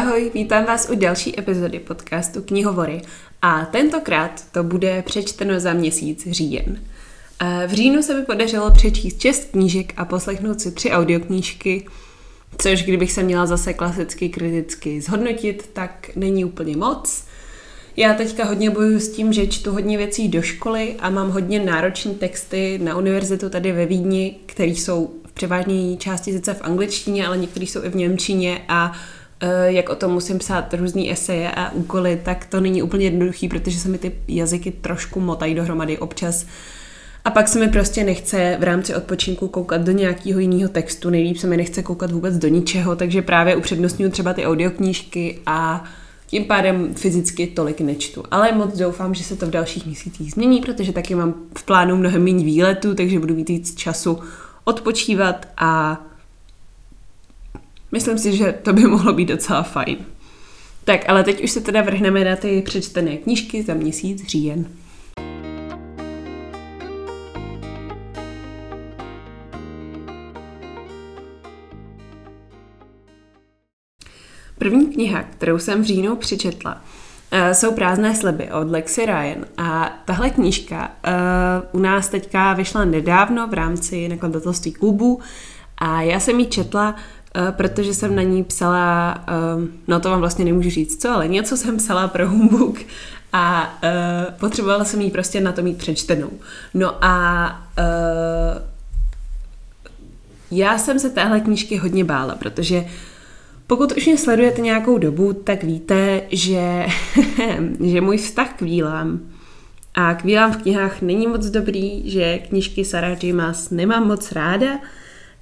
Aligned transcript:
Ahoj, 0.00 0.30
vítám 0.34 0.64
vás 0.64 0.88
u 0.90 0.94
další 0.94 1.38
epizody 1.38 1.78
podcastu 1.78 2.42
Knihovory 2.42 3.02
a 3.42 3.64
tentokrát 3.64 4.44
to 4.52 4.64
bude 4.64 5.02
přečteno 5.02 5.60
za 5.60 5.72
měsíc 5.72 6.28
říjen. 6.30 6.80
V 7.66 7.72
říjnu 7.72 8.02
se 8.02 8.14
mi 8.14 8.24
podařilo 8.24 8.70
přečíst 8.70 9.20
šest 9.20 9.50
knížek 9.50 9.92
a 9.96 10.04
poslechnout 10.04 10.60
si 10.60 10.72
tři 10.72 10.90
audioknížky, 10.90 11.86
což 12.58 12.82
kdybych 12.82 13.12
se 13.12 13.22
měla 13.22 13.46
zase 13.46 13.74
klasicky 13.74 14.28
kriticky 14.28 15.00
zhodnotit, 15.00 15.70
tak 15.72 16.10
není 16.16 16.44
úplně 16.44 16.76
moc. 16.76 17.24
Já 17.96 18.14
teďka 18.14 18.44
hodně 18.44 18.70
bojuju 18.70 19.00
s 19.00 19.08
tím, 19.08 19.32
že 19.32 19.46
čtu 19.46 19.72
hodně 19.72 19.98
věcí 19.98 20.28
do 20.28 20.42
školy 20.42 20.96
a 20.98 21.10
mám 21.10 21.30
hodně 21.30 21.60
náročné 21.60 22.14
texty 22.14 22.80
na 22.82 22.96
univerzitu 22.96 23.50
tady 23.50 23.72
ve 23.72 23.86
Vídni, 23.86 24.36
které 24.46 24.70
jsou 24.70 25.14
v 25.26 25.32
převážné 25.32 25.96
části 25.96 26.32
sice 26.32 26.54
v 26.54 26.62
angličtině, 26.62 27.26
ale 27.26 27.38
některé 27.38 27.66
jsou 27.66 27.84
i 27.84 27.88
v 27.88 27.96
němčině 27.96 28.62
a 28.68 28.92
Eh, 28.92 29.19
jak 29.64 29.88
o 29.88 29.94
tom 29.94 30.12
musím 30.12 30.38
psát 30.38 30.74
různý 30.74 31.12
eseje 31.12 31.50
a 31.50 31.72
úkoly, 31.72 32.20
tak 32.24 32.44
to 32.44 32.60
není 32.60 32.82
úplně 32.82 33.04
jednoduchý, 33.04 33.48
protože 33.48 33.78
se 33.78 33.88
mi 33.88 33.98
ty 33.98 34.12
jazyky 34.28 34.70
trošku 34.70 35.20
motají 35.20 35.54
dohromady 35.54 35.98
občas. 35.98 36.46
A 37.24 37.30
pak 37.30 37.48
se 37.48 37.60
mi 37.60 37.68
prostě 37.68 38.04
nechce 38.04 38.56
v 38.60 38.62
rámci 38.62 38.94
odpočinku 38.94 39.48
koukat 39.48 39.80
do 39.80 39.92
nějakého 39.92 40.40
jiného 40.40 40.68
textu, 40.68 41.10
nejlíp 41.10 41.36
se 41.36 41.46
mi 41.46 41.56
nechce 41.56 41.82
koukat 41.82 42.10
vůbec 42.10 42.38
do 42.38 42.48
ničeho, 42.48 42.96
takže 42.96 43.22
právě 43.22 43.56
upřednostňuji 43.56 44.10
třeba 44.10 44.32
ty 44.32 44.46
audioknížky 44.46 45.38
a 45.46 45.84
tím 46.26 46.44
pádem 46.44 46.94
fyzicky 46.94 47.46
tolik 47.46 47.80
nečtu. 47.80 48.24
Ale 48.30 48.52
moc 48.52 48.78
doufám, 48.78 49.14
že 49.14 49.24
se 49.24 49.36
to 49.36 49.46
v 49.46 49.50
dalších 49.50 49.86
měsících 49.86 50.32
změní, 50.32 50.60
protože 50.60 50.92
taky 50.92 51.14
mám 51.14 51.34
v 51.58 51.62
plánu 51.62 51.96
mnohem 51.96 52.24
méně 52.24 52.44
výletů, 52.44 52.94
takže 52.94 53.18
budu 53.18 53.34
mít 53.34 53.48
víc 53.48 53.74
času 53.74 54.18
odpočívat 54.64 55.48
a 55.56 56.00
Myslím 57.92 58.18
si, 58.18 58.36
že 58.36 58.52
to 58.62 58.72
by 58.72 58.82
mohlo 58.82 59.12
být 59.12 59.28
docela 59.28 59.62
fajn. 59.62 59.96
Tak, 60.84 61.08
ale 61.08 61.24
teď 61.24 61.44
už 61.44 61.50
se 61.50 61.60
teda 61.60 61.82
vrhneme 61.82 62.24
na 62.24 62.36
ty 62.36 62.62
přečtené 62.62 63.16
knížky 63.16 63.62
za 63.62 63.74
měsíc 63.74 64.26
říjen. 64.26 64.66
První 74.58 74.86
kniha, 74.86 75.22
kterou 75.22 75.58
jsem 75.58 75.82
v 75.82 75.84
říjnu 75.84 76.16
přečetla, 76.16 76.74
uh, 76.74 77.52
jsou 77.52 77.72
Prázdné 77.72 78.16
sliby 78.16 78.50
od 78.52 78.70
Lexi 78.70 79.06
Ryan. 79.06 79.44
A 79.56 80.00
tahle 80.04 80.30
knížka 80.30 80.90
uh, 81.72 81.80
u 81.80 81.82
nás 81.82 82.08
teďka 82.08 82.52
vyšla 82.52 82.84
nedávno 82.84 83.48
v 83.48 83.54
rámci 83.54 84.08
nakladatelství 84.08 84.72
klubu 84.72 85.20
a 85.78 86.02
já 86.02 86.20
jsem 86.20 86.40
ji 86.40 86.46
četla 86.46 86.94
Eh, 86.94 87.19
protože 87.50 87.94
jsem 87.94 88.16
na 88.16 88.22
ní 88.22 88.44
psala, 88.44 89.24
uh, 89.56 89.64
no 89.88 90.00
to 90.00 90.10
vám 90.10 90.20
vlastně 90.20 90.44
nemůžu 90.44 90.70
říct 90.70 91.02
co, 91.02 91.10
ale 91.10 91.28
něco 91.28 91.56
jsem 91.56 91.76
psala 91.76 92.08
pro 92.08 92.28
Humbug 92.28 92.78
a 93.32 93.74
uh, 93.82 94.34
potřebovala 94.34 94.84
jsem 94.84 95.00
jí 95.00 95.10
prostě 95.10 95.40
na 95.40 95.52
to 95.52 95.62
mít 95.62 95.78
přečtenou. 95.78 96.30
No 96.74 97.04
a 97.04 97.48
uh, 97.78 98.62
já 100.50 100.78
jsem 100.78 100.98
se 100.98 101.10
téhle 101.10 101.40
knížky 101.40 101.76
hodně 101.76 102.04
bála, 102.04 102.34
protože 102.34 102.84
pokud 103.66 103.92
už 103.96 104.06
mě 104.06 104.18
sledujete 104.18 104.60
nějakou 104.60 104.98
dobu, 104.98 105.32
tak 105.32 105.64
víte, 105.64 106.22
že, 106.30 106.86
že 107.84 108.00
můj 108.00 108.16
vztah 108.16 108.52
k 108.52 108.60
vílám 108.60 109.20
a 109.94 110.14
k 110.14 110.24
vílám 110.24 110.52
v 110.52 110.56
knihách 110.56 111.02
není 111.02 111.26
moc 111.26 111.46
dobrý, 111.46 112.10
že 112.10 112.38
knížky 112.38 112.84
Sarah 112.84 113.24
J. 113.24 113.32
Maas 113.32 113.70
nemám 113.70 114.08
moc 114.08 114.32
ráda, 114.32 114.78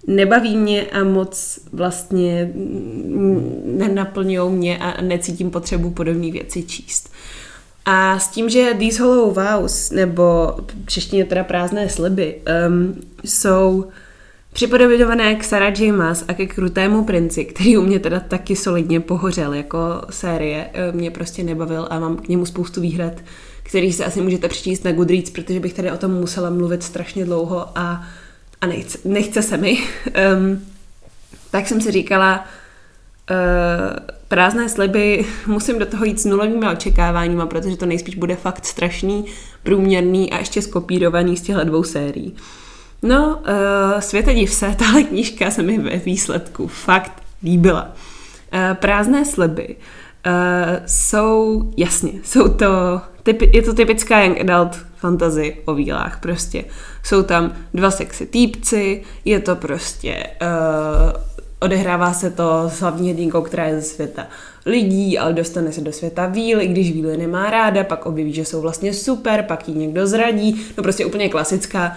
nebaví 0.06 0.56
mě 0.56 0.86
a 0.86 1.04
moc 1.04 1.58
vlastně 1.72 2.52
nenaplňují 3.64 4.52
mě 4.52 4.78
a 4.78 5.02
necítím 5.02 5.50
potřebu 5.50 5.90
podobné 5.90 6.30
věci 6.30 6.62
číst. 6.62 7.10
A 7.84 8.18
s 8.18 8.28
tím, 8.28 8.48
že 8.48 8.74
These 8.78 9.02
Hollow 9.02 9.34
Vows, 9.34 9.90
nebo 9.90 10.56
češtině 10.86 11.24
teda 11.24 11.44
prázdné 11.44 11.88
sliby, 11.88 12.36
um, 12.68 13.00
jsou 13.24 13.84
připodobňované 14.52 15.34
k 15.34 15.44
Sarah 15.44 15.80
J. 15.80 15.92
Maas 15.92 16.24
a 16.28 16.34
ke 16.34 16.46
Krutému 16.46 17.04
princi, 17.04 17.44
který 17.44 17.76
u 17.76 17.82
mě 17.82 17.98
teda 17.98 18.20
taky 18.20 18.56
solidně 18.56 19.00
pohořel 19.00 19.54
jako 19.54 19.78
série, 20.10 20.70
mě 20.92 21.10
prostě 21.10 21.42
nebavil 21.42 21.86
a 21.90 21.98
mám 21.98 22.16
k 22.16 22.28
němu 22.28 22.46
spoustu 22.46 22.80
výhrad, 22.80 23.12
který 23.62 23.92
si 23.92 24.04
asi 24.04 24.20
můžete 24.20 24.48
přečíst 24.48 24.84
na 24.84 24.92
Goodreads, 24.92 25.30
protože 25.30 25.60
bych 25.60 25.74
tady 25.74 25.92
o 25.92 25.96
tom 25.96 26.10
musela 26.10 26.50
mluvit 26.50 26.82
strašně 26.82 27.24
dlouho 27.24 27.66
a 27.74 28.02
a 28.60 28.66
nechce, 28.66 28.98
nechce 29.04 29.42
se 29.42 29.56
mi, 29.56 29.78
um, 30.36 30.64
tak 31.50 31.68
jsem 31.68 31.80
si 31.80 31.90
říkala, 31.90 32.44
uh, 33.30 33.36
prázdné 34.28 34.68
sliby, 34.68 35.26
musím 35.46 35.78
do 35.78 35.86
toho 35.86 36.04
jít 36.04 36.20
s 36.20 36.24
nulovými 36.24 36.66
očekáváníma, 36.68 37.46
protože 37.46 37.76
to 37.76 37.86
nejspíš 37.86 38.14
bude 38.14 38.36
fakt 38.36 38.64
strašný, 38.64 39.24
průměrný 39.62 40.32
a 40.32 40.38
ještě 40.38 40.62
skopírovaný 40.62 41.36
z 41.36 41.42
těchto 41.42 41.64
dvou 41.64 41.82
sérií. 41.82 42.36
No, 43.02 43.36
uh, 43.36 44.00
světe 44.00 44.34
div 44.34 44.50
se, 44.50 44.74
tahle 44.78 45.02
knížka 45.02 45.50
se 45.50 45.62
mi 45.62 45.78
ve 45.78 45.96
výsledku 45.96 46.66
fakt 46.66 47.22
líbila. 47.42 47.92
Uh, 48.52 48.74
prázdné 48.74 49.24
sliby 49.24 49.76
uh, 50.26 50.32
jsou, 50.86 51.70
jasně, 51.76 52.12
jsou 52.24 52.48
to, 52.48 53.00
typ, 53.22 53.42
je 53.42 53.62
to 53.62 53.74
typická 53.74 54.20
young 54.20 54.40
adult 54.40 54.78
fantazy 54.96 55.56
o 55.64 55.74
vílách 55.74 56.20
prostě. 56.20 56.64
Jsou 57.08 57.22
tam 57.22 57.52
dva 57.74 57.90
sexy 57.90 58.26
týpci, 58.26 59.02
je 59.24 59.40
to 59.40 59.56
prostě, 59.56 60.26
uh, 60.42 61.22
odehrává 61.60 62.12
se 62.12 62.30
to 62.30 62.64
s 62.68 62.80
hlavní 62.80 63.10
hrdinkou, 63.10 63.42
která 63.42 63.64
je 63.64 63.80
ze 63.80 63.82
světa 63.82 64.26
lidí, 64.66 65.18
ale 65.18 65.32
dostane 65.32 65.72
se 65.72 65.80
do 65.80 65.92
světa 65.92 66.26
víly, 66.26 66.66
když 66.66 66.92
víly 66.92 67.16
nemá 67.16 67.50
ráda, 67.50 67.84
pak 67.84 68.06
objeví, 68.06 68.32
že 68.32 68.44
jsou 68.44 68.60
vlastně 68.60 68.94
super, 68.94 69.44
pak 69.48 69.68
ji 69.68 69.74
někdo 69.74 70.06
zradí, 70.06 70.66
no 70.76 70.82
prostě 70.82 71.06
úplně 71.06 71.28
klasická, 71.28 71.96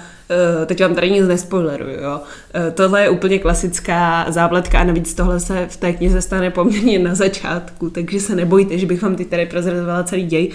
uh, 0.59 0.65
teď 0.65 0.81
vám 0.81 0.95
tady 0.95 1.11
nic 1.11 1.27
nespoileruju, 1.27 2.01
jo. 2.01 2.19
Uh, 2.19 2.73
tohle 2.73 3.01
je 3.01 3.09
úplně 3.09 3.39
klasická 3.39 4.25
zápletka 4.29 4.79
a 4.79 4.83
navíc 4.83 5.13
tohle 5.13 5.39
se 5.39 5.67
v 5.69 5.77
té 5.77 5.93
knize 5.93 6.21
stane 6.21 6.51
poměrně 6.51 6.99
na 6.99 7.15
začátku, 7.15 7.89
takže 7.89 8.19
se 8.19 8.35
nebojte, 8.35 8.77
že 8.77 8.85
bych 8.85 9.01
vám 9.01 9.15
teď 9.15 9.27
tady 9.27 9.45
prozrazovala 9.45 10.03
celý 10.03 10.23
děj. 10.23 10.51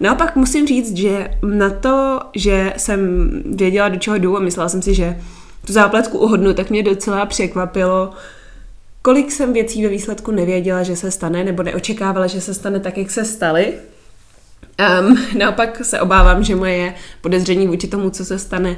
Naopak 0.00 0.36
musím 0.36 0.66
říct, 0.66 0.96
že 0.96 1.30
na 1.42 1.70
to, 1.70 2.20
že 2.34 2.74
jsem 2.76 3.30
věděla, 3.44 3.88
do 3.88 3.98
čeho 3.98 4.16
jdu 4.16 4.36
a 4.36 4.40
myslela 4.40 4.68
jsem 4.68 4.82
si, 4.82 4.94
že 4.94 5.16
tu 5.66 5.72
zápletku 5.72 6.18
uhodnu, 6.18 6.54
tak 6.54 6.70
mě 6.70 6.82
docela 6.82 7.26
překvapilo, 7.26 8.10
kolik 9.02 9.32
jsem 9.32 9.52
věcí 9.52 9.82
ve 9.82 9.88
výsledku 9.88 10.30
nevěděla, 10.30 10.82
že 10.82 10.96
se 10.96 11.10
stane, 11.10 11.44
nebo 11.44 11.62
neočekávala, 11.62 12.26
že 12.26 12.40
se 12.40 12.54
stane 12.54 12.80
tak, 12.80 12.98
jak 12.98 13.10
se 13.10 13.24
staly. 13.24 13.74
Um, 15.00 15.18
naopak 15.38 15.84
se 15.84 16.00
obávám, 16.00 16.44
že 16.44 16.56
moje 16.56 16.94
podezření 17.20 17.66
vůči 17.66 17.88
tomu, 17.88 18.10
co 18.10 18.24
se 18.24 18.38
stane 18.38 18.76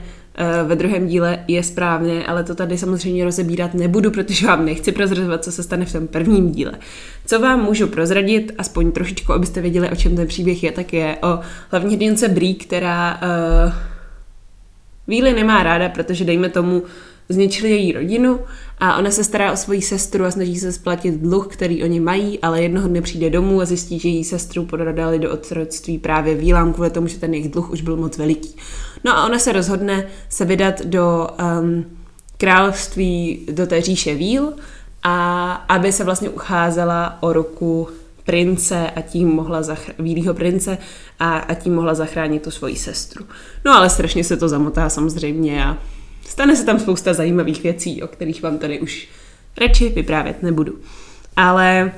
ve 0.67 0.77
druhém 0.77 1.07
díle, 1.07 1.45
je 1.49 1.63
správně, 1.63 2.27
ale 2.27 2.45
to 2.45 2.55
tady 2.55 2.79
samozřejmě 2.79 3.25
rozebírat 3.25 3.75
nebudu, 3.75 4.11
protože 4.11 4.47
vám 4.47 4.65
nechci 4.65 4.93
prozrazovat, 4.93 5.45
co 5.45 5.53
se 5.53 5.63
stane 5.63 5.85
v 5.85 5.93
tom 5.93 6.09
prvním 6.09 6.53
díle. 6.53 6.73
Co 7.27 7.41
vám 7.41 7.65
můžu 7.65 7.87
prozradit, 7.87 8.53
aspoň 8.59 8.93
trošičku, 8.93 9.33
abyste 9.33 9.61
věděli, 9.61 9.91
o 9.91 9.97
čem 9.97 10.17
ten 10.17 10.27
příběh 10.27 10.65
je, 10.65 10.73
tak 10.73 10.93
je 10.93 11.17
o 11.23 11.41
hlavní 11.71 11.95
hrdince 11.95 12.29
Brí, 12.29 12.55
která 12.55 13.21
uh, 13.67 13.73
Víly 15.11 15.33
nemá 15.33 15.63
ráda, 15.63 15.89
protože 15.89 16.25
dejme 16.25 16.49
tomu, 16.49 16.83
zničili 17.29 17.71
její 17.71 17.93
rodinu 17.93 18.41
a 18.81 18.97
ona 18.97 19.11
se 19.11 19.25
stará 19.25 19.53
o 19.53 19.57
svoji 19.57 19.83
sestru 19.83 20.25
a 20.25 20.31
snaží 20.31 20.59
se 20.59 20.73
splatit 20.73 21.15
dluh, 21.15 21.47
který 21.47 21.85
oni 21.85 22.01
mají, 22.01 22.39
ale 22.39 22.63
jednoho 22.63 22.89
dne 22.89 23.03
přijde 23.03 23.31
domů 23.31 23.61
a 23.61 23.65
zjistí, 23.65 23.99
že 23.99 24.09
její 24.09 24.25
sestru 24.25 24.65
podradali 24.65 25.19
do 25.19 25.33
otroctví 25.33 25.99
právě 25.99 26.35
vílám 26.35 26.73
kvůli 26.73 26.91
tomu, 26.91 27.07
že 27.07 27.19
ten 27.19 27.35
jejich 27.35 27.49
dluh 27.49 27.71
už 27.71 27.81
byl 27.81 27.97
moc 27.97 28.19
veliký. 28.19 28.57
No 29.05 29.17
a 29.17 29.27
ona 29.27 29.39
se 29.39 29.53
rozhodne 29.53 30.07
se 30.29 30.45
vydat 30.45 30.83
do 30.85 31.29
um, 31.61 31.85
království, 32.37 33.47
do 33.53 33.67
té 33.67 33.81
říše 33.81 34.15
víl 34.15 34.53
a 35.03 35.53
aby 35.53 35.93
se 35.93 36.05
vlastně 36.05 36.29
ucházela 36.29 37.19
o 37.21 37.33
ruku 37.33 37.89
prince 38.25 38.91
a 38.91 39.01
tím 39.01 39.29
mohla 39.29 39.63
zachránit, 39.63 40.27
prince 40.33 40.79
a, 41.19 41.37
a 41.39 41.55
tím 41.55 41.75
mohla 41.75 41.95
zachránit 41.95 42.43
tu 42.43 42.51
svoji 42.51 42.77
sestru. 42.77 43.25
No 43.65 43.73
ale 43.73 43.91
strašně 43.91 44.25
se 44.25 44.37
to 44.37 44.49
zamotá 44.49 44.89
samozřejmě 44.89 45.65
a 45.65 45.79
stane 46.27 46.57
se 46.57 46.65
tam 46.65 46.79
spousta 46.79 47.15
zajímavých 47.15 47.63
věcí, 47.63 48.03
o 48.03 48.07
kterých 48.07 48.43
vám 48.43 48.59
tady 48.59 48.81
už 48.81 49.09
radši 49.61 49.89
vyprávět 49.89 50.43
nebudu. 50.43 50.79
Ale 51.37 51.93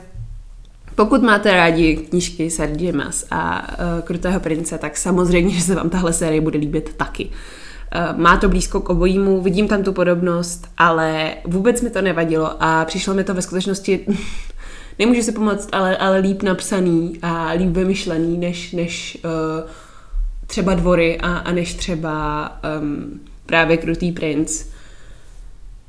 pokud 0.95 1.23
máte 1.23 1.53
rádi 1.53 1.97
knížky 1.97 2.51
Sergio 2.51 2.97
Mas 2.97 3.27
a 3.31 3.69
uh, 3.69 4.01
Krutého 4.05 4.41
prince, 4.41 4.79
tak 4.79 4.97
samozřejmě, 4.97 5.55
že 5.55 5.61
se 5.61 5.75
vám 5.75 5.91
tahle 5.91 6.13
série 6.13 6.41
bude 6.41 6.59
líbit 6.59 6.95
taky. 6.97 7.25
Uh, 7.25 8.19
má 8.19 8.37
to 8.37 8.49
blízko 8.49 8.81
k 8.81 8.91
obojímu, 8.91 9.41
vidím 9.41 9.69
tam 9.69 9.83
tu 9.83 9.93
podobnost, 9.93 10.69
ale 10.79 11.35
vůbec 11.45 11.81
mi 11.81 11.91
to 11.91 12.03
nevadilo 12.03 12.63
a 12.63 12.85
přišlo 12.85 13.15
mi 13.15 13.25
to 13.25 13.35
ve 13.35 13.43
skutečnosti, 13.43 14.07
nemůžu 14.99 15.23
se 15.23 15.33
pomoct, 15.33 15.69
ale, 15.73 15.97
ale 15.97 16.19
líp 16.19 16.43
napsaný 16.43 17.19
a 17.23 17.49
líp 17.51 17.71
vymyšlený, 17.71 18.39
než, 18.39 18.73
než 18.73 19.19
uh, 19.25 19.71
třeba 20.47 20.75
dvory 20.75 21.19
a, 21.21 21.37
a 21.37 21.53
než 21.53 21.75
třeba 21.75 22.49
um, 22.81 23.21
právě 23.53 23.77
Krutý 23.77 24.13
princ. 24.13 24.65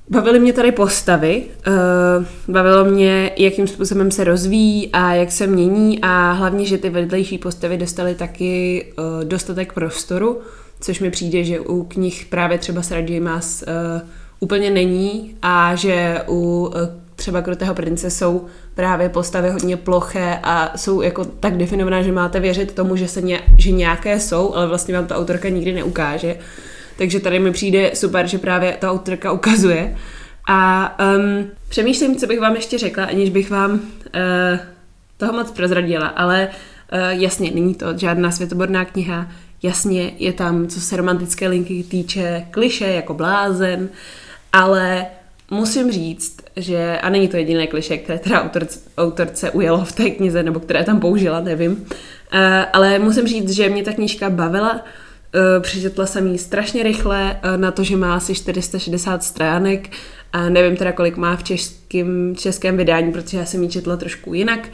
Bavily 0.10 0.40
mě 0.40 0.54
tady 0.54 0.72
postavy, 0.72 1.44
uh, 1.68 2.26
bavilo 2.48 2.86
mě, 2.86 3.32
jakým 3.38 3.68
způsobem 3.68 4.12
se 4.12 4.24
rozvíjí 4.24 4.90
a 4.94 5.14
jak 5.14 5.32
se 5.32 5.48
mění 5.48 6.00
a 6.02 6.32
hlavně, 6.32 6.66
že 6.66 6.78
ty 6.78 6.90
vedlejší 6.90 7.38
postavy 7.38 7.78
dostaly 7.78 8.16
taky 8.16 8.86
uh, 8.98 9.24
dostatek 9.24 9.74
prostoru, 9.74 10.42
což 10.80 11.00
mi 11.00 11.12
přijde, 11.12 11.44
že 11.44 11.60
u 11.60 11.84
knih 11.84 12.26
právě 12.30 12.58
třeba 12.58 12.82
s 12.82 12.92
Rajimas 12.92 13.64
uh, 13.68 14.08
úplně 14.40 14.70
není 14.70 15.36
a 15.42 15.76
že 15.76 16.22
u 16.30 16.72
třeba 17.16 17.42
Krutého 17.42 17.76
prince 17.76 18.10
jsou 18.10 18.46
právě 18.76 19.10
postavy 19.10 19.50
hodně 19.50 19.78
ploché 19.78 20.40
a 20.44 20.78
jsou 20.78 21.02
jako 21.02 21.26
tak 21.26 21.58
definované, 21.58 22.04
že 22.04 22.12
máte 22.12 22.40
věřit 22.40 22.76
tomu, 22.76 22.96
že, 22.96 23.08
se 23.08 23.22
ně, 23.22 23.42
že 23.58 23.72
nějaké 23.72 24.20
jsou, 24.20 24.54
ale 24.54 24.68
vlastně 24.68 24.96
vám 24.96 25.08
to 25.08 25.16
autorka 25.16 25.50
nikdy 25.50 25.74
neukáže. 25.74 26.36
Takže 26.98 27.20
tady 27.20 27.40
mi 27.40 27.52
přijde 27.52 27.92
super, 27.94 28.28
že 28.28 28.38
právě 28.38 28.78
ta 28.80 28.92
autorka 28.92 29.32
ukazuje. 29.32 29.96
A 30.48 30.92
um, 31.18 31.48
přemýšlím, 31.70 32.16
co 32.16 32.28
bych 32.28 32.40
vám 32.40 32.56
ještě 32.56 32.78
řekla, 32.78 33.06
aniž 33.06 33.30
bych 33.30 33.50
vám 33.50 33.72
uh, 33.72 33.80
toho 35.18 35.34
moc 35.34 35.52
prozradila, 35.52 36.08
ale 36.08 36.48
uh, 36.94 37.00
jasně, 37.22 37.52
není 37.52 37.76
to 37.76 37.98
žádná 37.98 38.32
světoborná 38.32 38.86
kniha, 38.86 39.32
jasně 39.64 40.12
je 40.18 40.34
tam, 40.34 40.68
co 40.68 40.82
se 40.82 40.98
romantické 40.98 41.48
linky 41.48 41.84
týče, 41.84 42.46
kliše 42.52 42.88
jako 42.88 43.14
blázen, 43.14 43.90
ale 44.54 45.06
musím 45.52 45.92
říct, 45.92 46.38
že, 46.56 47.00
a 47.02 47.10
není 47.10 47.28
to 47.28 47.38
jediné 47.38 47.68
kliše, 47.68 47.98
které 47.98 48.20
teda 48.20 48.44
autorce, 48.44 48.80
autorce 48.98 49.52
ujelo 49.52 49.86
v 49.86 49.92
té 49.92 50.10
knize, 50.10 50.44
nebo 50.44 50.60
které 50.60 50.84
tam 50.84 51.00
použila, 51.00 51.40
nevím, 51.40 51.72
uh, 51.72 51.88
ale 52.74 53.00
musím 53.00 53.28
říct, 53.28 53.50
že 53.50 53.70
mě 53.70 53.84
ta 53.84 53.94
knížka 53.94 54.30
bavila, 54.30 54.82
přečetla 55.60 56.06
jsem 56.06 56.28
ji 56.28 56.38
strašně 56.38 56.84
rychle 56.84 57.40
uh, 57.46 57.58
na 57.58 57.72
to, 57.72 57.84
že 57.84 57.98
má 57.98 58.16
asi 58.16 58.36
460 58.36 59.24
stránek 59.24 59.90
a 60.34 60.50
nevím 60.50 60.78
teda, 60.78 60.92
kolik 60.92 61.18
má 61.18 61.36
v 61.36 61.44
českém, 61.44 62.36
českém 62.36 62.78
vydání, 62.78 63.12
protože 63.12 63.38
já 63.38 63.46
jsem 63.46 63.64
ji 63.64 63.70
četla 63.70 63.98
trošku 63.98 64.34
jinak 64.34 64.70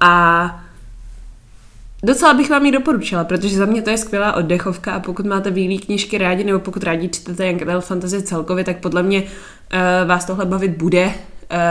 a 0.00 0.64
Docela 2.02 2.34
bych 2.34 2.50
vám 2.50 2.66
ji 2.66 2.72
doporučila, 2.72 3.24
protože 3.24 3.56
za 3.56 3.66
mě 3.66 3.82
to 3.82 3.90
je 3.90 3.98
skvělá 3.98 4.32
oddechovka 4.32 4.92
a 4.92 5.00
pokud 5.00 5.26
máte 5.26 5.50
bílé 5.50 5.76
knížky 5.76 6.18
rádi 6.18 6.44
nebo 6.44 6.58
pokud 6.58 6.82
rádi 6.82 7.08
čtete 7.08 7.46
Young 7.46 7.62
Adult 7.62 7.84
Fantasy 7.84 8.22
celkově, 8.22 8.64
tak 8.64 8.80
podle 8.80 9.02
mě 9.02 9.22
vás 10.06 10.24
tohle 10.24 10.44
bavit 10.44 10.70
bude. 10.70 11.10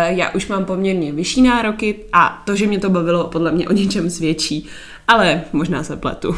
Já 0.07 0.29
už 0.29 0.47
mám 0.47 0.65
poměrně 0.65 1.11
vyšší 1.11 1.41
nároky 1.41 1.95
a 2.13 2.43
to, 2.45 2.55
že 2.55 2.67
mě 2.67 2.79
to 2.79 2.89
bavilo, 2.89 3.27
podle 3.27 3.51
mě 3.51 3.67
o 3.67 3.73
něčem 3.73 4.09
svědčí, 4.09 4.67
ale 5.07 5.41
možná 5.53 5.83
se 5.83 5.95
pletu. 5.95 6.35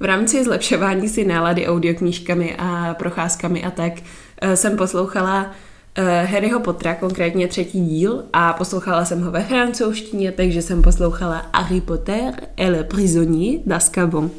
V 0.00 0.04
rámci 0.04 0.44
zlepšování 0.44 1.08
si 1.08 1.24
nálady 1.24 1.66
audioknížkami 1.66 2.56
a 2.58 2.94
procházkami 2.94 3.64
a 3.64 3.70
tak 3.70 3.92
uh, 3.92 4.52
jsem 4.52 4.76
poslouchala 4.76 5.44
uh, 5.44 6.04
Harryho 6.30 6.60
Pottera, 6.60 6.94
konkrétně 6.94 7.48
třetí 7.48 7.86
díl, 7.86 8.24
a 8.32 8.52
poslouchala 8.52 9.04
jsem 9.04 9.22
ho 9.22 9.30
ve 9.30 9.42
francouzštině, 9.42 10.32
takže 10.32 10.62
jsem 10.62 10.82
poslouchala 10.82 11.46
Harry 11.54 11.80
Potter 11.80 12.34
et 12.60 12.70
le 12.70 12.84
prisonnier 12.84 13.60
d'Azkaban. 13.66 14.30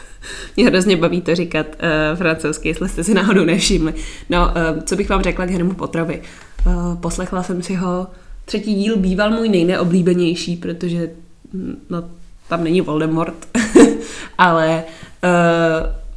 Mě 0.56 0.66
hrozně 0.66 0.96
baví 0.96 1.20
to 1.20 1.34
říkat 1.34 1.66
uh, 1.66 2.18
francouzsky, 2.18 2.68
jestli 2.68 2.88
jste 2.88 3.04
si 3.04 3.14
náhodou 3.14 3.44
nevšimli. 3.44 3.94
No, 4.30 4.38
uh, 4.46 4.82
co 4.82 4.96
bych 4.96 5.08
vám 5.08 5.22
řekla 5.22 5.46
k 5.46 5.50
Harrymu 5.50 5.74
Potterovi? 5.74 6.22
Uh, 6.66 6.96
poslechla 6.96 7.42
jsem 7.42 7.62
si 7.62 7.74
ho, 7.74 8.06
třetí 8.44 8.74
díl 8.74 8.96
býval 8.96 9.30
můj 9.30 9.48
nejneoblíbenější, 9.48 10.56
protože 10.56 11.10
hm, 11.54 11.76
no, 11.90 12.04
tam 12.48 12.64
není 12.64 12.80
Voldemort, 12.80 13.48
ale 14.38 14.84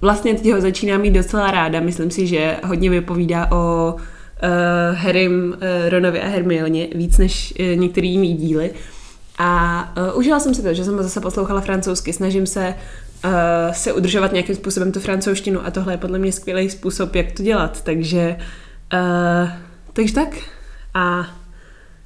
vlastně 0.02 0.34
teď 0.34 0.52
ho 0.52 0.62
začínám 0.62 1.02
mít 1.02 1.12
docela 1.12 1.52
ráda. 1.52 1.80
Myslím 1.80 2.12
si, 2.12 2.28
že 2.28 2.58
hodně 2.64 2.90
vypovídá 2.90 3.52
o 3.52 3.94
uh, 3.94 4.96
Harrym, 4.96 5.54
uh, 5.54 5.90
Ronovi 5.90 6.22
a 6.22 6.28
Hermioně 6.28 6.88
víc 6.96 7.18
než 7.18 7.54
uh, 7.60 7.80
některý 7.80 8.12
jiný 8.12 8.34
díly. 8.34 8.72
A 9.38 9.94
uh, 10.12 10.20
užila 10.20 10.40
jsem 10.40 10.54
si 10.54 10.62
to, 10.62 10.74
že 10.74 10.84
jsem 10.86 11.04
zase 11.04 11.22
poslouchala 11.22 11.62
francouzsky. 11.62 12.14
Snažím 12.14 12.48
se 12.48 12.76
uh, 13.26 13.32
se 13.72 13.94
udržovat 13.94 14.32
nějakým 14.32 14.56
způsobem 14.56 14.92
tu 14.92 15.00
francouzštinu 15.00 15.66
a 15.66 15.72
tohle 15.72 15.94
je 15.94 15.98
podle 15.98 16.20
mě 16.20 16.32
skvělý 16.32 16.70
způsob, 16.70 17.16
jak 17.16 17.32
to 17.32 17.44
dělat. 17.44 17.82
Takže, 17.82 18.36
uh, 18.94 19.50
takže 19.94 20.14
tak. 20.14 20.30
A 20.94 21.28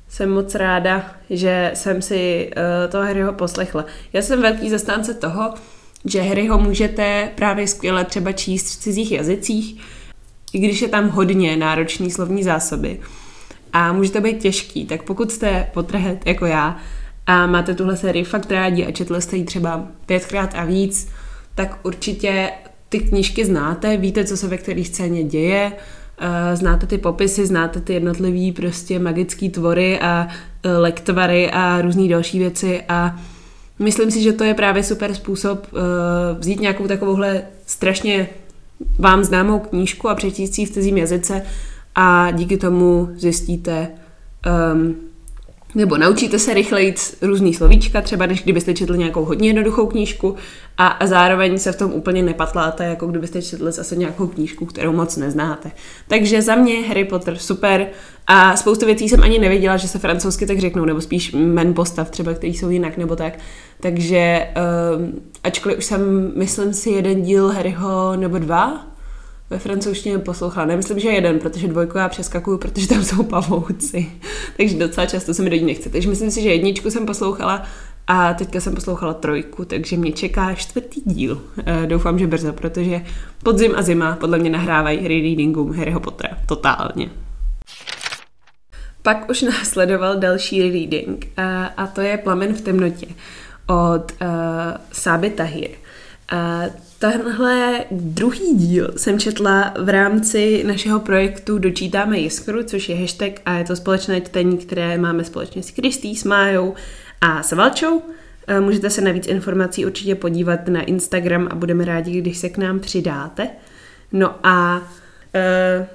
jsem 0.09 0.31
moc 0.31 0.55
ráda, 0.55 1.11
že 1.29 1.71
jsem 1.73 2.01
si 2.01 2.51
uh, 2.57 2.91
toho 2.91 3.03
Harryho 3.03 3.33
poslechla. 3.33 3.85
Já 4.13 4.21
jsem 4.21 4.41
velký 4.41 4.69
zastánce 4.69 5.13
toho, 5.13 5.53
že 6.05 6.21
Harryho 6.21 6.59
můžete 6.59 7.29
právě 7.35 7.67
skvěle 7.67 8.05
třeba 8.05 8.31
číst 8.31 8.65
v 8.65 8.81
cizích 8.81 9.11
jazycích, 9.11 9.81
i 10.53 10.59
když 10.59 10.81
je 10.81 10.87
tam 10.87 11.09
hodně 11.09 11.57
náročný 11.57 12.11
slovní 12.11 12.43
zásoby. 12.43 12.99
A 13.73 13.93
může 13.93 14.11
to 14.11 14.21
být 14.21 14.41
těžký, 14.41 14.85
tak 14.85 15.03
pokud 15.03 15.31
jste 15.31 15.69
potrhet 15.73 16.25
jako 16.25 16.45
já 16.45 16.77
a 17.27 17.47
máte 17.47 17.75
tuhle 17.75 17.97
sérii 17.97 18.23
fakt 18.23 18.51
rádi 18.51 18.85
a 18.85 18.91
četli 18.91 19.21
jste 19.21 19.37
ji 19.37 19.43
třeba 19.43 19.87
pětkrát 20.05 20.55
a 20.55 20.65
víc, 20.65 21.09
tak 21.55 21.79
určitě 21.83 22.51
ty 22.89 22.99
knížky 22.99 23.45
znáte, 23.45 23.97
víte, 23.97 24.25
co 24.25 24.37
se 24.37 24.47
ve 24.47 24.57
které 24.57 24.83
scéně 24.83 25.23
děje, 25.23 25.71
eh, 26.17 26.55
znáte 26.55 26.87
ty 26.87 26.97
popisy, 26.97 27.45
znáte 27.45 27.81
ty 27.81 27.93
jednotlivý 27.93 28.51
prostě 28.51 28.99
magické 28.99 29.49
tvory 29.49 29.99
a 29.99 30.27
eh, 30.63 30.77
lektvary 30.77 31.51
a 31.51 31.81
různé 31.81 32.07
další 32.07 32.39
věci 32.39 32.83
a 32.89 33.19
myslím 33.79 34.11
si, 34.11 34.21
že 34.21 34.33
to 34.33 34.43
je 34.43 34.53
právě 34.53 34.83
super 34.83 35.13
způsob 35.13 35.67
eh, 35.67 35.79
vzít 36.39 36.59
nějakou 36.59 36.87
takovouhle 36.87 37.41
strašně 37.65 38.29
vám 38.99 39.23
známou 39.23 39.59
knížku 39.59 40.09
a 40.09 40.15
přečíst 40.15 40.53
si 40.53 40.65
v 40.65 40.71
cizím 40.71 40.97
jazyce 40.97 41.45
a 41.95 42.31
díky 42.31 42.57
tomu 42.57 43.09
zjistíte, 43.15 43.87
um, 44.73 44.95
nebo 45.75 45.97
naučíte 45.97 46.39
se 46.39 46.53
rychleji 46.53 46.95
různý 47.21 47.53
slovíčka, 47.53 48.01
třeba 48.01 48.25
než 48.25 48.43
kdybyste 48.43 48.73
četli 48.73 48.97
nějakou 48.97 49.25
hodně 49.25 49.49
jednoduchou 49.49 49.85
knížku 49.87 50.35
a, 50.77 50.87
a 50.87 51.07
zároveň 51.07 51.57
se 51.57 51.71
v 51.71 51.77
tom 51.77 51.91
úplně 51.91 52.23
nepatláte, 52.23 52.83
jako 52.83 53.07
kdybyste 53.07 53.41
četli 53.41 53.71
zase 53.71 53.95
nějakou 53.95 54.27
knížku, 54.27 54.65
kterou 54.65 54.93
moc 54.93 55.17
neznáte. 55.17 55.71
Takže 56.07 56.41
za 56.41 56.55
mě 56.55 56.81
Harry 56.81 57.05
Potter 57.05 57.37
super 57.37 57.87
a 58.27 58.57
spoustu 58.57 58.85
věcí 58.85 59.09
jsem 59.09 59.23
ani 59.23 59.39
nevěděla, 59.39 59.77
že 59.77 59.87
se 59.87 59.99
francouzsky 59.99 60.45
tak 60.45 60.59
řeknou, 60.59 60.85
nebo 60.85 61.01
spíš 61.01 61.31
men 61.31 61.73
postav 61.73 62.09
třeba, 62.09 62.33
který 62.33 62.53
jsou 62.53 62.69
jinak 62.69 62.97
nebo 62.97 63.15
tak. 63.15 63.33
Takže 63.79 64.47
um, 64.97 65.21
ačkoliv 65.43 65.77
už 65.77 65.85
jsem, 65.85 66.31
myslím 66.35 66.73
si, 66.73 66.89
jeden 66.89 67.21
díl 67.21 67.47
Harryho 67.47 68.15
nebo 68.15 68.39
dva, 68.39 68.92
ve 69.53 69.59
francouzštině 69.59 70.19
poslouchala. 70.19 70.65
Nemyslím, 70.67 70.99
že 70.99 71.09
jeden, 71.09 71.39
protože 71.39 71.67
dvojku 71.67 71.97
já 71.97 72.09
přeskakuju, 72.09 72.57
protože 72.57 72.87
tam 72.87 73.03
jsou 73.03 73.23
pavouci. 73.23 74.11
takže 74.57 74.77
docela 74.77 75.07
často 75.07 75.33
se 75.33 75.41
mi 75.43 75.49
do 75.49 75.55
ní 75.55 75.65
nechce. 75.65 75.89
Takže 75.89 76.09
myslím 76.09 76.31
si, 76.31 76.41
že 76.41 76.49
jedničku 76.49 76.91
jsem 76.91 77.05
poslouchala 77.05 77.63
a 78.07 78.33
teďka 78.33 78.59
jsem 78.59 78.75
poslouchala 78.75 79.13
trojku, 79.13 79.65
takže 79.65 79.97
mě 79.97 80.11
čeká 80.11 80.55
čtvrtý 80.55 81.01
díl. 81.05 81.41
E, 81.65 81.87
doufám, 81.87 82.19
že 82.19 82.27
brzo, 82.27 82.53
protože 82.53 83.01
podzim 83.43 83.73
a 83.75 83.81
zima 83.81 84.15
podle 84.15 84.37
mě 84.37 84.49
nahrávají 84.49 85.07
readingům 85.07 85.73
Harryho 85.73 85.99
Pottera. 85.99 86.37
Totálně. 86.45 87.09
Pak 89.01 89.29
už 89.29 89.41
následoval 89.57 90.15
další 90.15 90.61
reading 90.61 91.27
a, 91.37 91.65
a 91.65 91.87
to 91.87 92.01
je 92.01 92.17
Plamen 92.17 92.53
v 92.53 92.61
temnotě 92.61 93.07
od 93.67 94.11
uh, 94.11 94.27
Sáby 94.91 95.29
Tahir. 95.29 95.69
Uh, 96.33 96.73
Tenhle 97.03 97.85
druhý 97.91 98.55
díl 98.55 98.93
jsem 98.97 99.19
četla 99.19 99.73
v 99.79 99.89
rámci 99.89 100.63
našeho 100.67 100.99
projektu 100.99 101.57
Dočítáme 101.57 102.19
jiskru, 102.19 102.63
což 102.63 102.89
je 102.89 102.95
hashtag 102.95 103.31
a 103.45 103.57
je 103.57 103.63
to 103.63 103.75
společné 103.75 104.21
čtení, 104.21 104.57
které 104.57 104.97
máme 104.97 105.23
společně 105.23 105.63
s 105.63 105.71
Kristý, 105.71 106.15
s 106.15 106.23
Májou 106.23 106.73
a 107.21 107.43
s 107.43 107.51
Valčou. 107.51 108.01
Eh, 108.47 108.59
můžete 108.59 108.89
se 108.89 109.01
na 109.01 109.11
víc 109.11 109.27
informací 109.27 109.85
určitě 109.85 110.15
podívat 110.15 110.67
na 110.67 110.81
Instagram 110.81 111.47
a 111.51 111.55
budeme 111.55 111.85
rádi, 111.85 112.21
když 112.21 112.37
se 112.37 112.49
k 112.49 112.57
nám 112.57 112.79
přidáte. 112.79 113.49
No 114.11 114.35
a 114.43 114.77
uh, 114.77 115.85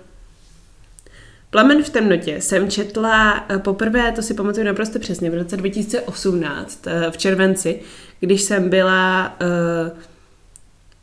Plamen 1.51 1.83
v 1.83 1.91
temnotě 1.91 2.41
jsem 2.41 2.71
četla 2.71 3.47
eh, 3.49 3.59
poprvé, 3.59 4.13
to 4.13 4.23
si 4.23 4.35
pamatuju 4.35 4.67
naprosto 4.67 4.99
přesně, 4.99 5.31
v 5.31 5.35
roce 5.35 5.57
2018, 5.57 6.87
v 7.11 7.17
červenci, 7.17 7.81
když 8.21 8.43
jsem 8.43 8.69
byla 8.69 9.37
uh, 9.41 9.99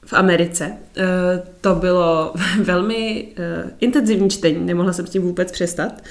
v 0.06 0.14
Americe. 0.14 0.72
Eh, 0.98 1.04
to 1.62 1.76
bylo 1.76 2.34
velmi 2.64 3.28
eh, 3.38 3.72
intenzivní 3.80 4.30
čtení, 4.30 4.66
nemohla 4.66 4.94
jsem 4.94 5.08
s 5.08 5.10
tím 5.10 5.22
vůbec 5.22 5.52
přestat, 5.52 6.04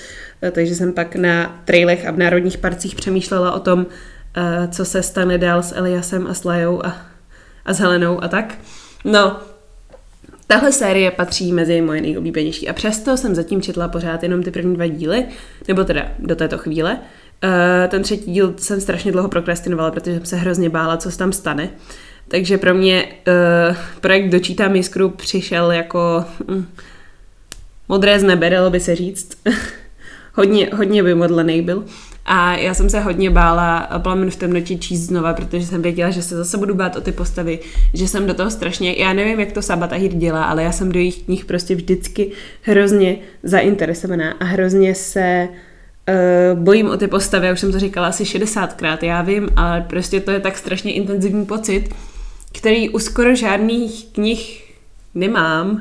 eh, 0.42 0.50
takže 0.50 0.74
jsem 0.74 0.92
pak 0.92 1.16
na 1.16 1.62
trailech 1.64 2.06
a 2.06 2.10
v 2.10 2.18
národních 2.18 2.58
parcích 2.58 2.94
přemýšlela 2.94 3.52
o 3.52 3.60
tom, 3.60 3.86
co 4.70 4.84
se 4.84 5.02
stane 5.02 5.38
dál 5.38 5.62
s 5.62 5.74
Eliasem 5.76 6.26
a 6.26 6.34
s 6.34 6.44
Lajou 6.44 6.86
a, 6.86 6.96
a 7.64 7.72
s 7.72 7.78
Helenou 7.78 8.24
a 8.24 8.28
tak. 8.28 8.54
No, 9.04 9.40
tahle 10.46 10.72
série 10.72 11.10
patří 11.10 11.52
mezi 11.52 11.80
moje 11.80 12.00
nejoblíbenější 12.00 12.68
a 12.68 12.72
přesto 12.72 13.16
jsem 13.16 13.34
zatím 13.34 13.62
četla 13.62 13.88
pořád 13.88 14.22
jenom 14.22 14.42
ty 14.42 14.50
první 14.50 14.74
dva 14.74 14.86
díly, 14.86 15.24
nebo 15.68 15.84
teda 15.84 16.08
do 16.18 16.36
této 16.36 16.58
chvíle. 16.58 16.98
Ten 17.88 18.02
třetí 18.02 18.32
díl 18.32 18.54
jsem 18.56 18.80
strašně 18.80 19.12
dlouho 19.12 19.28
prokrastinovala, 19.28 19.90
protože 19.90 20.16
jsem 20.16 20.26
se 20.26 20.36
hrozně 20.36 20.70
bála, 20.70 20.96
co 20.96 21.10
se 21.10 21.18
tam 21.18 21.32
stane. 21.32 21.70
Takže 22.28 22.58
pro 22.58 22.74
mě 22.74 23.08
uh, 23.28 23.76
projekt 24.00 24.28
Dočítám 24.28 24.76
jiskru 24.76 25.10
přišel 25.10 25.72
jako... 25.72 26.24
Um, 26.48 26.66
modré 27.88 28.20
z 28.20 28.22
nebe, 28.22 28.50
dalo 28.50 28.70
by 28.70 28.80
se 28.80 28.96
říct. 28.96 29.38
hodně, 30.34 30.70
hodně 30.76 31.02
vymodlený 31.02 31.62
byl. 31.62 31.84
A 32.26 32.56
já 32.56 32.74
jsem 32.74 32.90
se 32.90 33.00
hodně 33.00 33.30
bála 33.30 33.88
Plamen 33.98 34.30
v 34.30 34.36
temnotě 34.36 34.76
číst 34.76 35.00
znova, 35.00 35.34
protože 35.34 35.66
jsem 35.66 35.82
věděla, 35.82 36.10
že 36.10 36.22
se 36.22 36.36
zase 36.36 36.58
budu 36.58 36.74
bát 36.74 36.96
o 36.96 37.00
ty 37.00 37.12
postavy, 37.12 37.58
že 37.94 38.08
jsem 38.08 38.26
do 38.26 38.34
toho 38.34 38.50
strašně, 38.50 38.94
já 38.98 39.12
nevím, 39.12 39.40
jak 39.40 39.52
to 39.52 39.62
Sabatahir 39.62 40.12
dělá, 40.12 40.44
ale 40.44 40.62
já 40.62 40.72
jsem 40.72 40.92
do 40.92 40.98
jejich 40.98 41.22
knih 41.22 41.44
prostě 41.44 41.74
vždycky 41.74 42.30
hrozně 42.62 43.16
zainteresovaná 43.42 44.32
a 44.32 44.44
hrozně 44.44 44.94
se 44.94 45.48
uh, 45.48 46.58
bojím 46.58 46.88
o 46.88 46.96
ty 46.96 47.06
postavy, 47.08 47.46
já 47.46 47.52
už 47.52 47.60
jsem 47.60 47.72
to 47.72 47.78
říkala 47.78 48.08
asi 48.08 48.24
60krát, 48.24 48.98
já 49.02 49.22
vím, 49.22 49.48
ale 49.56 49.80
prostě 49.80 50.20
to 50.20 50.30
je 50.30 50.40
tak 50.40 50.58
strašně 50.58 50.92
intenzivní 50.92 51.46
pocit, 51.46 51.94
který 52.58 52.88
u 52.88 52.99
skoro 52.99 53.34
žádných 53.34 54.06
knih 54.12 54.75
nemám, 55.14 55.70
uh, 55.70 55.80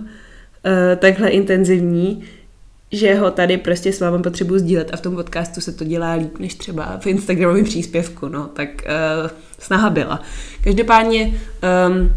takhle 1.00 1.30
intenzivní, 1.30 2.24
že 2.92 3.16
ho 3.16 3.32
tady 3.32 3.58
prostě 3.58 3.94
s 3.94 4.00
vámi 4.00 4.24
potřebuji 4.24 4.60
sdílet 4.60 4.90
a 4.94 4.98
v 4.98 5.02
tom 5.02 5.16
podcastu 5.16 5.62
se 5.62 5.72
to 5.72 5.84
dělá 5.84 6.14
líp 6.14 6.40
než 6.40 6.56
třeba 6.56 6.98
v 7.02 7.08
Instagramovém 7.08 7.64
příspěvku, 7.64 8.28
no, 8.28 8.50
tak 8.54 8.70
uh, 8.70 9.30
snaha 9.60 9.90
byla. 9.90 10.22
Každopádně 10.64 11.26
um, 11.90 12.14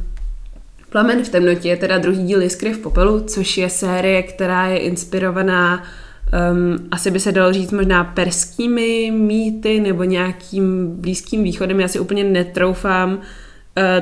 Plamen 0.91 1.25
v 1.25 1.29
temnotě 1.29 1.69
je 1.69 1.77
teda 1.77 1.99
druhý 1.99 2.27
díl 2.27 2.43
Jiskry 2.43 2.73
v 2.73 2.79
popelu, 2.79 3.21
což 3.21 3.59
je 3.59 3.71
série, 3.71 4.23
která 4.23 4.67
je 4.67 4.79
inspirovaná 4.79 5.83
um, 5.83 6.89
asi 6.91 7.11
by 7.11 7.21
se 7.21 7.33
dalo 7.33 7.53
říct 7.53 7.73
možná 7.73 8.05
perskými 8.05 9.11
mýty 9.11 9.81
nebo 9.81 10.05
nějakým 10.05 10.97
blízkým 11.01 11.43
východem. 11.43 11.81
Já 11.81 11.89
si 11.89 11.99
úplně 11.99 12.25
netroufám 12.25 13.13
uh, 13.13 13.25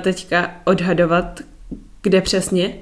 teďka 0.01 0.51
odhadovat, 0.65 1.41
kde 2.03 2.21
přesně 2.21 2.75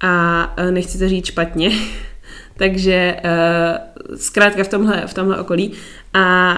a 0.00 0.54
uh, 0.58 0.70
nechci 0.70 0.98
to 0.98 1.08
říct 1.08 1.26
špatně. 1.26 1.70
Takže 2.56 3.16
uh, 3.24 4.16
zkrátka 4.16 4.64
v 4.64 4.68
tomhle, 4.68 5.06
v 5.06 5.14
tomhle 5.14 5.38
okolí. 5.40 5.72
A 6.14 6.54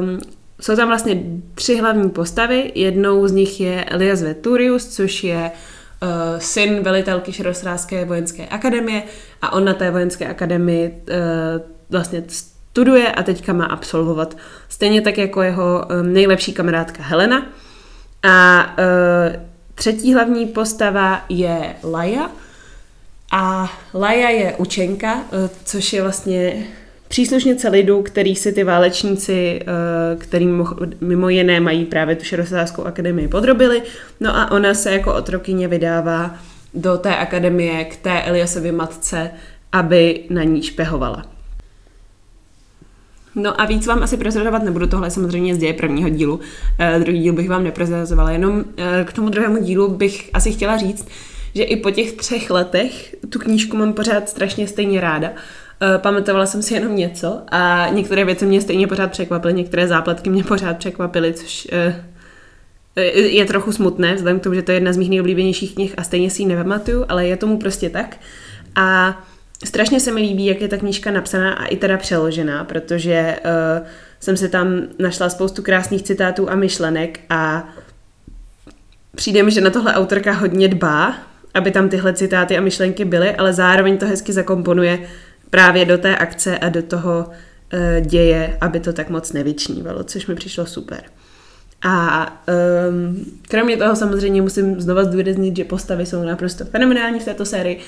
um, 0.00 0.18
jsou 0.60 0.76
tam 0.76 0.88
vlastně 0.88 1.22
tři 1.54 1.76
hlavní 1.76 2.10
postavy. 2.10 2.72
Jednou 2.74 3.26
z 3.26 3.32
nich 3.32 3.60
je 3.60 3.84
Elias 3.84 4.22
Veturius, 4.22 4.86
což 4.86 5.24
je 5.24 5.50
uh, 6.02 6.08
syn 6.38 6.82
velitelky 6.82 7.32
Širosrázské 7.32 8.04
vojenské 8.04 8.46
akademie 8.46 9.02
a 9.42 9.52
on 9.52 9.64
na 9.64 9.74
té 9.74 9.90
vojenské 9.90 10.26
akademii 10.26 10.88
uh, 10.88 11.14
vlastně 11.90 12.22
studuje 12.28 13.12
a 13.12 13.22
teďka 13.22 13.52
má 13.52 13.64
absolvovat. 13.64 14.36
Stejně 14.68 15.00
tak 15.00 15.18
jako 15.18 15.42
jeho 15.42 15.86
um, 16.00 16.12
nejlepší 16.12 16.52
kamarádka 16.52 17.02
Helena. 17.02 17.46
A 18.28 18.66
uh, 18.78 19.42
třetí 19.74 20.14
hlavní 20.14 20.46
postava 20.46 21.24
je 21.28 21.74
Laia, 21.84 22.30
a 23.32 23.72
Laja 23.94 24.28
je 24.28 24.54
učenka, 24.56 25.22
eh, 25.32 25.50
což 25.64 25.92
je 25.92 26.02
vlastně 26.02 26.66
příslušnice 27.08 27.68
lidu, 27.68 28.02
který 28.02 28.36
si 28.36 28.52
ty 28.52 28.64
válečníci, 28.64 29.60
eh, 29.62 30.16
který 30.16 30.48
mimo 31.00 31.28
jiné 31.28 31.60
mají 31.60 31.84
právě 31.84 32.16
tu 32.16 32.24
Šerosářskou 32.24 32.84
akademii 32.84 33.28
podrobili. 33.28 33.82
No 34.20 34.36
a 34.36 34.50
ona 34.50 34.74
se 34.74 34.92
jako 34.92 35.14
otrokyně 35.14 35.68
vydává 35.68 36.34
do 36.74 36.96
té 36.96 37.16
akademie 37.16 37.84
k 37.84 37.96
té 37.96 38.22
Eliasově 38.22 38.72
matce, 38.72 39.30
aby 39.72 40.24
na 40.30 40.42
ní 40.42 40.62
špehovala. 40.62 41.35
No 43.36 43.60
a 43.60 43.64
víc 43.64 43.86
vám 43.86 44.02
asi 44.02 44.16
prozrazovat 44.16 44.62
nebudu, 44.62 44.86
tohle 44.86 45.10
samozřejmě 45.10 45.54
z 45.54 45.58
děje 45.58 45.72
prvního 45.72 46.08
dílu. 46.08 46.40
Eh, 46.78 46.98
druhý 46.98 47.18
díl 47.18 47.32
bych 47.32 47.48
vám 47.48 47.64
neprozrazovala, 47.64 48.30
jenom 48.30 48.64
k 49.04 49.12
tomu 49.12 49.28
druhému 49.28 49.62
dílu 49.62 49.88
bych 49.88 50.30
asi 50.34 50.52
chtěla 50.52 50.76
říct, 50.76 51.08
že 51.56 51.62
i 51.62 51.76
po 51.76 51.90
těch 51.90 52.12
třech 52.12 52.50
letech 52.50 53.16
tu 53.28 53.38
knížku 53.38 53.76
mám 53.76 53.92
pořád 53.92 54.28
strašně 54.28 54.68
stejně 54.68 55.00
ráda. 55.00 55.30
Uh, 55.30 56.02
pamatovala 56.02 56.46
jsem 56.46 56.62
si 56.62 56.74
jenom 56.74 56.96
něco 56.96 57.40
a 57.48 57.88
některé 57.92 58.24
věci 58.24 58.46
mě 58.46 58.60
stejně 58.60 58.86
pořád 58.86 59.10
překvapily, 59.10 59.54
některé 59.54 59.88
zápletky 59.88 60.30
mě 60.30 60.44
pořád 60.44 60.78
překvapily, 60.78 61.32
což 61.32 61.68
uh, 61.72 61.94
je 63.14 63.44
trochu 63.44 63.72
smutné, 63.72 64.14
vzhledem 64.14 64.40
k 64.40 64.42
tomu, 64.42 64.54
že 64.54 64.62
to 64.62 64.70
je 64.70 64.76
jedna 64.76 64.92
z 64.92 64.96
mých 64.96 65.10
nejoblíbenějších 65.10 65.74
knih 65.74 65.94
a 65.96 66.02
stejně 66.02 66.30
si 66.30 66.42
ji 66.42 66.48
nepamatuju, 66.48 67.04
ale 67.08 67.26
je 67.26 67.36
tomu 67.36 67.58
prostě 67.58 67.90
tak. 67.90 68.16
A 68.74 69.18
strašně 69.64 70.00
se 70.00 70.12
mi 70.12 70.20
líbí, 70.20 70.46
jak 70.46 70.60
je 70.60 70.68
ta 70.68 70.76
knížka 70.76 71.10
napsaná 71.10 71.52
a 71.52 71.64
i 71.64 71.76
teda 71.76 71.96
přeložená, 71.96 72.64
protože 72.64 73.36
uh, 73.44 73.86
jsem 74.20 74.36
si 74.36 74.48
tam 74.48 74.82
našla 74.98 75.28
spoustu 75.28 75.62
krásných 75.62 76.02
citátů 76.02 76.50
a 76.50 76.54
myšlenek 76.54 77.20
a 77.30 77.68
přijde 79.14 79.42
mi, 79.42 79.50
že 79.50 79.60
na 79.60 79.70
tohle 79.70 79.94
autorka 79.94 80.32
hodně 80.32 80.68
dbá, 80.68 81.14
aby 81.54 81.70
tam 81.70 81.88
tyhle 81.88 82.12
citáty 82.12 82.58
a 82.58 82.60
myšlenky 82.60 83.04
byly, 83.04 83.34
ale 83.34 83.52
zároveň 83.52 83.98
to 83.98 84.06
hezky 84.06 84.32
zakomponuje 84.32 84.98
právě 85.50 85.84
do 85.84 85.98
té 85.98 86.16
akce 86.16 86.58
a 86.58 86.68
do 86.68 86.82
toho 86.82 87.26
uh, 87.26 88.06
děje, 88.06 88.58
aby 88.60 88.80
to 88.80 88.92
tak 88.92 89.10
moc 89.10 89.32
nevyčnívalo, 89.32 90.04
což 90.04 90.26
mi 90.26 90.34
přišlo 90.34 90.66
super. 90.66 91.02
A 91.82 92.26
um, 92.88 93.24
kromě 93.48 93.76
toho 93.76 93.96
samozřejmě 93.96 94.42
musím 94.42 94.80
znova 94.80 95.04
zdůraznit, 95.04 95.56
že 95.56 95.64
postavy 95.64 96.06
jsou 96.06 96.22
naprosto 96.22 96.64
fenomenální 96.64 97.20
v 97.20 97.24
této 97.24 97.44
sérii 97.44 97.80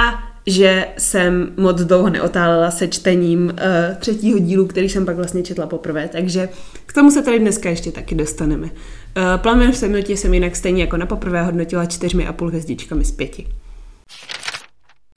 a 0.00 0.29
že 0.46 0.86
jsem 0.98 1.52
moc 1.56 1.80
dlouho 1.80 2.10
neotálela 2.10 2.70
se 2.70 2.88
čtením 2.88 3.44
uh, 3.44 3.96
třetího 3.98 4.38
dílu, 4.38 4.66
který 4.66 4.88
jsem 4.88 5.06
pak 5.06 5.16
vlastně 5.16 5.42
četla 5.42 5.66
poprvé, 5.66 6.08
takže 6.08 6.48
k 6.86 6.92
tomu 6.92 7.10
se 7.10 7.22
tady 7.22 7.38
dneska 7.38 7.70
ještě 7.70 7.92
taky 7.92 8.14
dostaneme. 8.14 8.66
Uh, 8.66 9.22
Plamen 9.36 9.72
v 9.72 9.80
temnotě 9.80 10.16
jsem 10.16 10.34
jinak 10.34 10.56
stejně 10.56 10.82
jako 10.82 10.96
na 10.96 11.06
poprvé 11.06 11.42
hodnotila 11.42 11.86
čtyřmi 11.86 12.26
a 12.26 12.32
půl 12.32 12.48
hvězdičkami 12.48 13.04
z 13.04 13.12
pěti. 13.12 13.46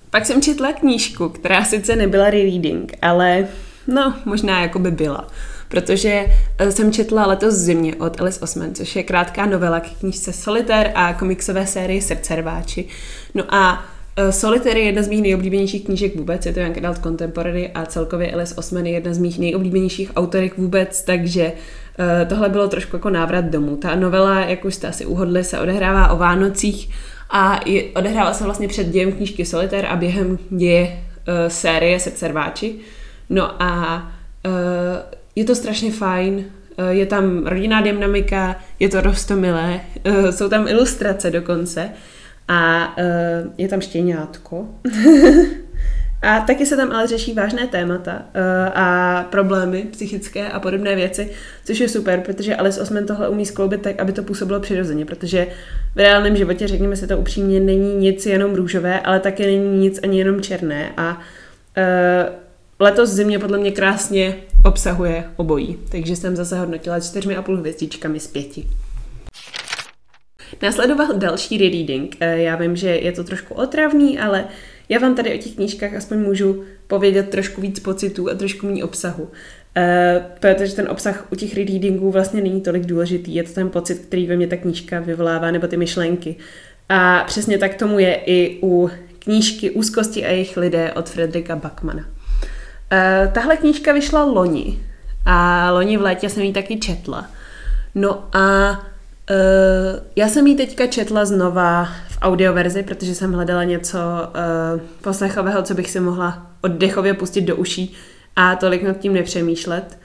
Pak 0.09 0.25
jsem 0.25 0.41
četla 0.41 0.73
knížku, 0.73 1.29
která 1.29 1.65
sice 1.65 1.95
nebyla 1.95 2.29
rereading, 2.29 2.93
ale 3.01 3.47
no, 3.87 4.15
možná 4.25 4.61
jako 4.61 4.79
by 4.79 4.91
byla. 4.91 5.27
Protože 5.67 6.25
uh, 6.61 6.69
jsem 6.69 6.91
četla 6.91 7.25
letos 7.25 7.53
zimě 7.53 7.95
od 7.95 8.21
Alice 8.21 8.39
Osman, 8.39 8.75
což 8.75 8.95
je 8.95 9.03
krátká 9.03 9.45
novela 9.45 9.79
k 9.79 9.89
knížce 9.99 10.33
Solitaire 10.33 10.91
a 10.95 11.13
komiksové 11.13 11.67
série 11.67 12.01
Srdce 12.01 12.35
rváči. 12.35 12.87
No 13.35 13.55
a 13.55 13.85
Solitaire 14.29 14.79
je 14.79 14.85
jedna 14.85 15.03
z 15.03 15.07
mých 15.07 15.21
nejoblíbenějších 15.21 15.85
knížek 15.85 16.15
vůbec, 16.15 16.45
je 16.45 16.53
to 16.53 16.59
Young 16.59 16.77
Adult 16.77 17.03
Contemporary 17.03 17.71
a 17.75 17.85
celkově 17.85 18.33
Alice 18.33 18.55
Osman 18.55 18.85
je 18.85 18.91
jedna 18.91 19.13
z 19.13 19.17
mých 19.17 19.39
nejoblíbenějších 19.39 20.11
autorek 20.15 20.57
vůbec, 20.57 21.01
takže 21.03 21.51
uh, 21.99 22.29
tohle 22.29 22.49
bylo 22.49 22.67
trošku 22.67 22.95
jako 22.95 23.09
návrat 23.09 23.45
domů. 23.45 23.77
Ta 23.77 23.95
novela, 23.95 24.39
jak 24.39 24.65
už 24.65 24.75
jste 24.75 24.87
asi 24.87 25.05
uhodli, 25.05 25.43
se 25.43 25.59
odehrává 25.59 26.07
o 26.07 26.17
Vánocích 26.17 26.89
a 27.29 27.59
je, 27.65 27.83
odehrává 27.95 28.33
se 28.33 28.43
vlastně 28.43 28.67
před 28.67 28.87
dějem 28.87 29.11
knížky 29.11 29.45
Solitaire 29.45 29.87
a 29.87 29.95
během 29.95 30.39
děje 30.49 30.83
uh, 30.83 31.33
série 31.47 31.99
Srdcerváči. 31.99 32.75
No 33.29 33.63
a 33.63 33.97
uh, 34.45 34.51
je 35.35 35.45
to 35.45 35.55
strašně 35.55 35.91
fajn, 35.91 36.45
je 36.89 37.05
tam 37.05 37.45
rodinná 37.45 37.81
dynamika, 37.81 38.55
je 38.79 38.89
to 38.89 39.01
rostomilé, 39.01 39.81
jsou 40.31 40.49
tam 40.49 40.67
ilustrace 40.67 41.31
dokonce. 41.31 41.89
A 42.47 42.93
uh, 42.97 43.53
je 43.57 43.67
tam 43.67 43.81
štěňátko. 43.81 44.67
a 46.21 46.39
taky 46.39 46.65
se 46.65 46.77
tam 46.77 46.91
ale 46.91 47.07
řeší 47.07 47.33
vážné 47.33 47.67
témata 47.67 48.13
uh, 48.13 48.21
a 48.75 49.27
problémy 49.31 49.87
psychické 49.91 50.49
a 50.49 50.59
podobné 50.59 50.95
věci, 50.95 51.31
což 51.65 51.79
je 51.79 51.89
super, 51.89 52.19
protože 52.19 52.55
Alice 52.55 52.81
Osman 52.81 53.05
tohle 53.05 53.29
umí 53.29 53.45
skloubit 53.45 53.81
tak, 53.81 53.99
aby 53.99 54.11
to 54.11 54.23
působilo 54.23 54.59
přirozeně, 54.59 55.05
protože 55.05 55.47
v 55.95 55.97
reálném 55.97 56.35
životě, 56.35 56.67
řekněme 56.67 56.95
si 56.95 57.07
to 57.07 57.17
upřímně, 57.17 57.59
není 57.59 57.95
nic 57.95 58.25
jenom 58.25 58.55
růžové, 58.55 58.99
ale 58.99 59.19
také 59.19 59.45
není 59.45 59.79
nic 59.79 59.99
ani 60.03 60.19
jenom 60.19 60.41
černé 60.41 60.93
a 60.97 61.17
uh, 61.17 62.43
letos 62.79 63.09
zimě 63.09 63.39
podle 63.39 63.57
mě 63.57 63.71
krásně 63.71 64.35
obsahuje 64.65 65.23
obojí, 65.35 65.77
takže 65.91 66.15
jsem 66.15 66.35
zase 66.35 66.59
hodnotila 66.59 66.99
čtyřmi 66.99 67.35
a 67.35 67.41
půl 67.41 67.57
hvězdičkami 67.57 68.19
z 68.19 68.27
pěti. 68.27 68.67
Následoval 70.61 71.07
další 71.15 71.57
rereading. 71.57 72.17
Eh, 72.19 72.37
já 72.37 72.55
vím, 72.55 72.75
že 72.75 72.89
je 72.89 73.11
to 73.11 73.23
trošku 73.23 73.53
otravný, 73.53 74.19
ale 74.19 74.45
já 74.89 74.99
vám 74.99 75.15
tady 75.15 75.33
o 75.33 75.37
těch 75.37 75.55
knížkách 75.55 75.93
aspoň 75.93 76.17
můžu 76.17 76.63
povědět 76.87 77.29
trošku 77.29 77.61
víc 77.61 77.79
pocitů 77.79 78.29
a 78.29 78.33
trošku 78.33 78.65
méně 78.65 78.83
obsahu. 78.83 79.23
Uh, 79.23 80.23
protože 80.39 80.75
ten 80.75 80.87
obsah 80.89 81.27
u 81.31 81.35
těch 81.35 81.55
readingů 81.55 82.11
vlastně 82.11 82.41
není 82.41 82.61
tolik 82.61 82.85
důležitý. 82.85 83.35
Je 83.35 83.43
to 83.43 83.53
ten 83.53 83.69
pocit, 83.69 83.99
který 83.99 84.27
ve 84.27 84.35
mně 84.35 84.47
ta 84.47 84.57
knížka 84.57 84.99
vyvolává, 84.99 85.51
nebo 85.51 85.67
ty 85.67 85.77
myšlenky. 85.77 86.35
A 86.89 87.23
přesně 87.27 87.57
tak 87.57 87.75
tomu 87.75 87.99
je 87.99 88.15
i 88.25 88.59
u 88.63 88.89
knížky 89.19 89.71
Úzkosti 89.71 90.25
a 90.25 90.29
jejich 90.29 90.57
lidé 90.57 90.93
od 90.93 91.09
Fredrika 91.09 91.55
Backmana. 91.55 92.01
Uh, 92.03 93.33
tahle 93.33 93.57
knížka 93.57 93.93
vyšla 93.93 94.23
loni 94.23 94.79
a 95.25 95.71
loni 95.71 95.97
v 95.97 96.01
létě 96.01 96.29
jsem 96.29 96.43
ji 96.43 96.53
taky 96.53 96.79
četla. 96.79 97.29
No 97.95 98.27
a 98.33 98.71
Uh, 99.29 99.99
já 100.15 100.27
jsem 100.27 100.47
ji 100.47 100.55
teďka 100.55 100.87
četla 100.87 101.25
znova 101.25 101.85
v 102.09 102.17
audioverzi, 102.21 102.83
protože 102.83 103.15
jsem 103.15 103.33
hledala 103.33 103.63
něco 103.63 103.97
uh, 103.97 104.81
poslechového, 105.01 105.63
co 105.63 105.73
bych 105.73 105.91
si 105.91 105.99
mohla 105.99 106.47
oddechově 106.61 107.13
pustit 107.13 107.41
do 107.41 107.55
uší 107.55 107.93
a 108.35 108.55
tolik 108.55 108.83
nad 108.83 108.97
tím 108.97 109.13
nepřemýšlet. 109.13 109.97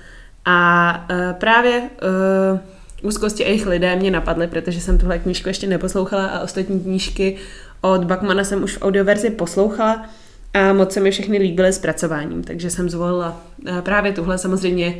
A 0.44 1.08
uh, 1.10 1.38
právě 1.38 1.80
uh, 1.80 3.08
úzkosti 3.08 3.42
jejich 3.42 3.66
lidé 3.66 3.96
mě 3.96 4.10
napadly, 4.10 4.46
protože 4.46 4.80
jsem 4.80 4.98
tuhle 4.98 5.18
knížku 5.18 5.48
ještě 5.48 5.66
neposlouchala 5.66 6.26
a 6.26 6.40
ostatní 6.40 6.80
knížky 6.80 7.36
od 7.80 8.04
Bakmana 8.04 8.44
jsem 8.44 8.62
už 8.62 8.76
v 8.76 8.82
audioverzi 8.82 9.30
poslouchala 9.30 10.06
a 10.54 10.72
moc 10.72 10.92
se 10.92 11.00
mi 11.00 11.10
všechny 11.10 11.38
líbily 11.38 11.72
zpracováním, 11.72 12.44
takže 12.44 12.70
jsem 12.70 12.90
zvolila 12.90 13.40
právě 13.82 14.12
tuhle. 14.12 14.38
Samozřejmě 14.38 14.94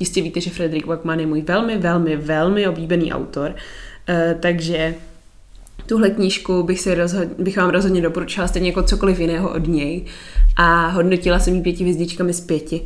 jistě 0.00 0.22
víte, 0.22 0.40
že 0.40 0.50
Frederick 0.50 0.86
Wackman 0.86 1.20
je 1.20 1.26
můj 1.26 1.42
velmi, 1.42 1.78
velmi, 1.78 2.16
velmi 2.16 2.68
oblíbený 2.68 3.12
autor, 3.12 3.50
uh, 3.50 4.40
takže 4.40 4.94
tuhle 5.86 6.10
knížku 6.10 6.62
bych, 6.62 6.80
si 6.80 6.94
rozhod, 6.94 7.28
bych 7.38 7.56
vám 7.56 7.70
rozhodně 7.70 8.02
doporučila 8.02 8.48
stejně 8.48 8.68
jako 8.68 8.82
cokoliv 8.82 9.20
jiného 9.20 9.54
od 9.54 9.68
něj 9.68 10.04
a 10.56 10.86
hodnotila 10.86 11.38
jsem 11.38 11.54
ji 11.54 11.62
pěti 11.62 11.84
hvězdičkami 11.84 12.32
z 12.32 12.40
pěti. 12.40 12.82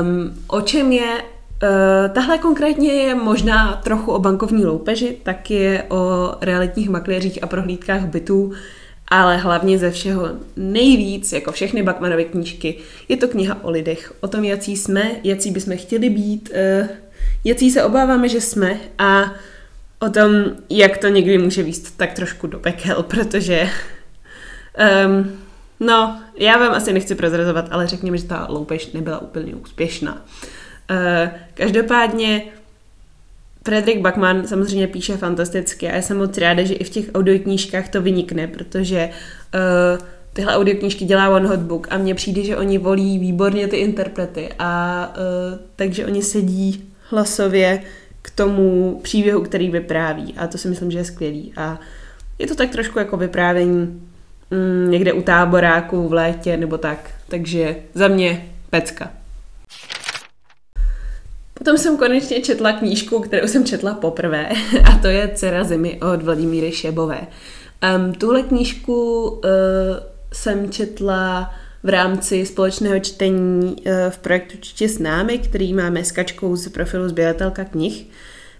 Um, 0.00 0.34
o 0.46 0.60
čem 0.60 0.92
je 0.92 1.22
Uh, 1.62 2.14
tahle 2.14 2.38
konkrétně 2.38 2.92
je 2.92 3.14
možná 3.14 3.80
trochu 3.84 4.12
o 4.12 4.18
bankovní 4.18 4.66
loupeži, 4.66 5.16
tak 5.22 5.50
je 5.50 5.84
o 5.88 6.34
realitních 6.40 6.88
makléřích 6.88 7.42
a 7.42 7.46
prohlídkách 7.46 8.06
bytů, 8.06 8.52
ale 9.08 9.36
hlavně 9.36 9.78
ze 9.78 9.90
všeho 9.90 10.28
nejvíc, 10.56 11.32
jako 11.32 11.52
všechny 11.52 11.82
Bakmanovy 11.82 12.24
knížky, 12.24 12.76
je 13.08 13.16
to 13.16 13.28
kniha 13.28 13.58
o 13.62 13.70
lidech, 13.70 14.12
o 14.20 14.28
tom, 14.28 14.44
jací 14.44 14.76
jsme, 14.76 15.10
jací 15.24 15.50
bychom 15.50 15.76
chtěli 15.76 16.10
být, 16.10 16.50
uh, 16.80 16.88
jací 17.44 17.70
se 17.70 17.84
obáváme, 17.84 18.28
že 18.28 18.40
jsme 18.40 18.78
a 18.98 19.32
o 19.98 20.10
tom, 20.10 20.32
jak 20.70 20.98
to 20.98 21.08
někdy 21.08 21.38
může 21.38 21.62
výst 21.62 21.96
tak 21.96 22.12
trošku 22.12 22.46
do 22.46 22.58
pekel, 22.58 23.02
protože 23.08 23.70
um, 25.06 25.32
no, 25.80 26.22
já 26.38 26.58
vám 26.58 26.72
asi 26.72 26.92
nechci 26.92 27.14
prozrazovat, 27.14 27.68
ale 27.70 27.86
řekněme, 27.86 28.18
že 28.18 28.24
ta 28.24 28.46
loupež 28.50 28.92
nebyla 28.92 29.18
úplně 29.18 29.54
úspěšná. 29.54 30.12
Uh, 30.90 31.28
každopádně 31.54 32.42
Frederick 33.64 34.00
Backman 34.00 34.46
samozřejmě 34.46 34.86
píše 34.86 35.16
fantasticky 35.16 35.88
a 35.88 35.94
já 35.94 36.02
jsem 36.02 36.16
moc 36.16 36.38
ráda, 36.38 36.62
že 36.62 36.74
i 36.74 36.84
v 36.84 36.90
těch 36.90 37.04
audioknížkách 37.14 37.88
to 37.88 38.02
vynikne, 38.02 38.46
protože 38.46 39.10
uh, 39.54 40.06
tyhle 40.32 40.56
audioknížky 40.56 41.04
dělá 41.04 41.28
One 41.28 41.48
Hot 41.48 41.60
Book 41.60 41.86
a 41.90 41.98
mně 41.98 42.14
přijde, 42.14 42.42
že 42.42 42.56
oni 42.56 42.78
volí 42.78 43.18
výborně 43.18 43.68
ty 43.68 43.76
interprety 43.76 44.48
a 44.58 45.12
uh, 45.16 45.58
takže 45.76 46.06
oni 46.06 46.22
sedí 46.22 46.92
hlasově 47.10 47.82
k 48.22 48.30
tomu 48.30 49.00
příběhu, 49.02 49.42
který 49.42 49.70
vypráví 49.70 50.34
a 50.36 50.46
to 50.46 50.58
si 50.58 50.68
myslím, 50.68 50.90
že 50.90 50.98
je 50.98 51.04
skvělý 51.04 51.52
a 51.56 51.80
je 52.38 52.46
to 52.46 52.54
tak 52.54 52.70
trošku 52.70 52.98
jako 52.98 53.16
vyprávění 53.16 54.02
mm, 54.50 54.90
někde 54.90 55.12
u 55.12 55.22
táboráku 55.22 56.08
v 56.08 56.12
létě 56.12 56.56
nebo 56.56 56.78
tak, 56.78 57.10
takže 57.28 57.76
za 57.94 58.08
mě 58.08 58.48
pecka. 58.70 59.10
Potom 61.64 61.78
jsem 61.78 61.96
konečně 61.96 62.40
četla 62.40 62.72
knížku, 62.72 63.20
kterou 63.20 63.48
jsem 63.48 63.64
četla 63.64 63.94
poprvé, 63.94 64.48
a 64.84 64.98
to 64.98 65.06
je 65.06 65.30
Dcera 65.34 65.64
zimy 65.64 66.00
od 66.12 66.22
Vladimíry 66.22 66.72
Šebové. 66.72 67.26
Um, 67.96 68.12
tuhle 68.12 68.42
knížku 68.42 69.28
uh, 69.28 69.40
jsem 70.32 70.70
četla 70.70 71.54
v 71.82 71.88
rámci 71.88 72.46
společného 72.46 73.00
čtení 73.00 73.76
uh, 73.76 73.92
v 74.10 74.18
projektu 74.18 74.58
Čtě 74.60 74.88
s 74.88 74.98
námi, 74.98 75.38
který 75.38 75.74
máme 75.74 76.04
s 76.04 76.12
Kačkou 76.12 76.56
z 76.56 76.68
profilu 76.68 77.08
Sběratelka 77.08 77.64
knih. 77.64 78.06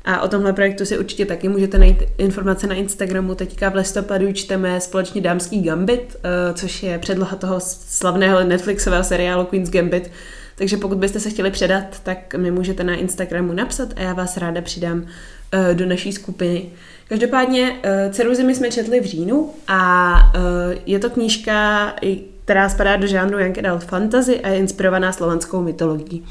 A 0.04 0.20
o 0.20 0.28
tomhle 0.28 0.52
projektu 0.52 0.84
si 0.84 0.99
určitě 0.99 1.26
taky 1.26 1.49
můžete 1.49 1.78
najít 1.78 2.02
informace 2.18 2.66
na 2.66 2.75
Instagramu. 2.75 3.34
Teďka 3.34 3.68
v 3.68 3.75
listopadu 3.75 4.32
čteme 4.32 4.80
společně 4.80 5.20
Dámský 5.20 5.62
Gambit, 5.62 6.16
uh, 6.16 6.54
což 6.54 6.82
je 6.82 6.99
předloha 6.99 7.37
toho 7.37 7.61
slavného 7.61 8.44
Netflixového 8.44 9.04
seriálu 9.04 9.44
Queen's 9.44 9.70
Gambit, 9.70 10.11
takže 10.56 10.76
pokud 10.76 10.99
byste 10.99 11.20
se 11.20 11.30
chtěli 11.30 11.50
předat, 11.50 12.00
tak 12.02 12.34
mi 12.34 12.50
můžete 12.50 12.84
na 12.84 12.94
Instagramu 12.94 13.52
napsat 13.52 13.88
a 13.96 14.00
já 14.00 14.12
vás 14.12 14.37
ráda 14.37 14.61
přidám 14.61 14.99
uh, 14.99 15.08
do 15.73 15.87
naší 15.87 16.12
skupiny. 16.12 16.66
Každopádně 17.08 17.76
Dceru 18.11 18.34
zimy 18.34 18.54
jsme 18.54 18.70
četli 18.70 19.00
v 19.00 19.04
říjnu 19.04 19.50
a 19.68 20.12
uh, 20.34 20.40
je 20.87 20.99
to 20.99 21.11
knížka, 21.11 21.92
která 22.44 22.68
spadá 22.68 22.96
do 22.96 23.06
žánru 23.06 23.38
Young 23.38 23.58
Adult 23.58 23.84
Fantasy 23.84 24.40
a 24.40 24.49
je 24.49 24.58
inspirovaná 24.58 25.12
slovanskou 25.12 25.62
mytologií. 25.62 26.25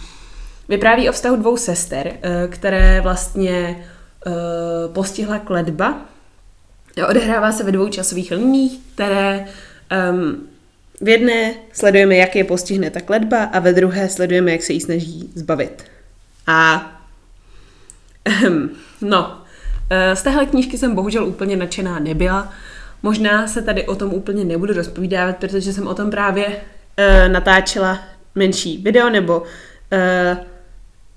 Vypráví 0.69 1.10
o 1.10 1.12
vztahu 1.12 1.36
dvou 1.36 1.58
sester, 1.58 2.13
které 2.50 3.02
vlastně 3.02 3.86
postihla 4.93 5.39
kledba. 5.39 6.02
Odehrává 7.10 7.52
se 7.52 7.63
ve 7.63 7.71
dvou 7.71 7.89
časových 7.89 8.32
liních, 8.32 8.80
které 8.93 9.45
v 11.04 11.10
jedné 11.10 11.54
sledujeme, 11.74 12.16
jak 12.16 12.36
je 12.36 12.44
postihne 12.44 12.89
ta 12.89 13.02
kledba 13.02 13.44
a 13.44 13.60
ve 13.60 13.74
druhé 13.74 14.10
sledujeme, 14.10 14.52
jak 14.52 14.63
se 14.63 14.74
jí 14.74 14.82
snaží 14.82 15.30
zbavit. 15.36 15.84
A 16.48 16.92
ehm, 18.26 18.70
no, 19.02 19.42
eh, 19.89 20.16
z 20.16 20.24
téhle 20.24 20.46
knížky 20.46 20.78
jsem 20.78 20.96
bohužel 20.96 21.26
úplně 21.26 21.56
nadšená 21.56 22.00
nebyla. 22.00 22.54
Možná 23.04 23.48
se 23.48 23.62
tady 23.62 23.88
o 23.88 23.96
tom 23.96 24.13
úplně 24.13 24.46
nebudu 24.46 24.74
rozpovídávat, 24.74 25.38
protože 25.38 25.74
jsem 25.74 25.88
o 25.88 25.94
tom 25.94 26.12
právě 26.12 26.48
uh, 26.48 27.32
natáčela 27.32 28.00
menší 28.36 28.78
video 28.78 29.10
nebo 29.10 29.39
uh, 29.39 30.38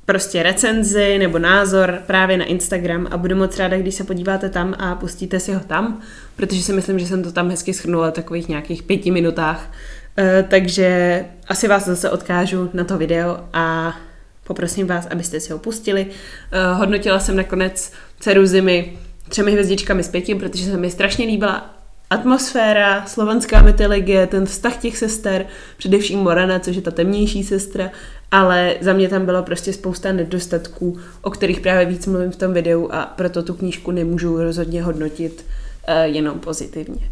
prostě 0.06 0.42
recenzi 0.42 1.18
nebo 1.18 1.38
názor 1.38 1.98
právě 2.06 2.36
na 2.38 2.44
Instagram 2.44 3.08
a 3.10 3.16
budu 3.16 3.36
moc 3.36 3.58
ráda, 3.58 3.78
když 3.78 3.94
se 3.94 4.04
podíváte 4.04 4.48
tam 4.48 4.74
a 4.78 4.94
pustíte 4.94 5.40
si 5.40 5.52
ho 5.52 5.60
tam, 5.60 6.00
protože 6.36 6.62
si 6.62 6.72
myslím, 6.72 6.98
že 6.98 7.06
jsem 7.06 7.22
to 7.22 7.32
tam 7.32 7.50
hezky 7.50 7.74
schrnula 7.74 8.10
v 8.10 8.12
takových 8.12 8.48
nějakých 8.48 8.82
pěti 8.82 9.10
minutách. 9.10 9.72
Uh, 10.18 10.24
takže 10.48 11.24
asi 11.48 11.68
vás 11.68 11.86
zase 11.86 12.10
odkážu 12.10 12.70
na 12.74 12.84
to 12.84 12.98
video 12.98 13.38
a 13.52 13.96
poprosím 14.44 14.86
vás, 14.86 15.06
abyste 15.06 15.40
si 15.40 15.52
ho 15.52 15.58
pustili. 15.58 16.06
Uh, 16.06 16.78
hodnotila 16.78 17.18
jsem 17.18 17.36
nakonec 17.36 17.92
dceru 18.20 18.46
zimy 18.46 18.98
třemi 19.28 19.52
hvězdičkami 19.52 20.02
z 20.02 20.08
pěti, 20.08 20.34
protože 20.34 20.64
se 20.64 20.76
mi 20.76 20.90
strašně 20.90 21.26
líbila 21.26 21.76
atmosféra, 22.10 23.06
slovanská 23.06 23.62
mytologie, 23.62 24.26
ten 24.26 24.46
vztah 24.46 24.76
těch 24.76 24.98
sester, 24.98 25.46
především 25.76 26.18
Morana, 26.18 26.58
což 26.58 26.76
je 26.76 26.82
ta 26.82 26.90
temnější 26.90 27.44
sestra, 27.44 27.90
ale 28.30 28.74
za 28.80 28.92
mě 28.92 29.08
tam 29.08 29.26
bylo 29.26 29.42
prostě 29.42 29.72
spousta 29.72 30.12
nedostatků, 30.12 30.98
o 31.22 31.30
kterých 31.30 31.60
právě 31.60 31.86
víc 31.86 32.06
mluvím 32.06 32.30
v 32.30 32.36
tom 32.36 32.52
videu 32.52 32.88
a 32.92 33.06
proto 33.16 33.42
tu 33.42 33.54
knížku 33.54 33.90
nemůžu 33.90 34.42
rozhodně 34.42 34.82
hodnotit 34.82 35.44
uh, 35.88 35.94
jenom 36.14 36.40
pozitivně. 36.40 37.10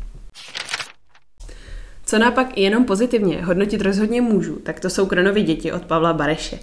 Co 2.07 2.19
napak 2.19 2.59
jenom 2.59 2.85
pozitivně 2.85 3.45
hodnotit 3.45 3.81
rozhodně 3.81 4.21
můžu, 4.21 4.57
tak 4.57 4.81
to 4.81 4.91
jsou 4.91 5.07
Kronovy 5.07 5.43
děti 5.43 5.73
od 5.73 5.83
Pavla 5.85 6.13
Bareše. 6.13 6.59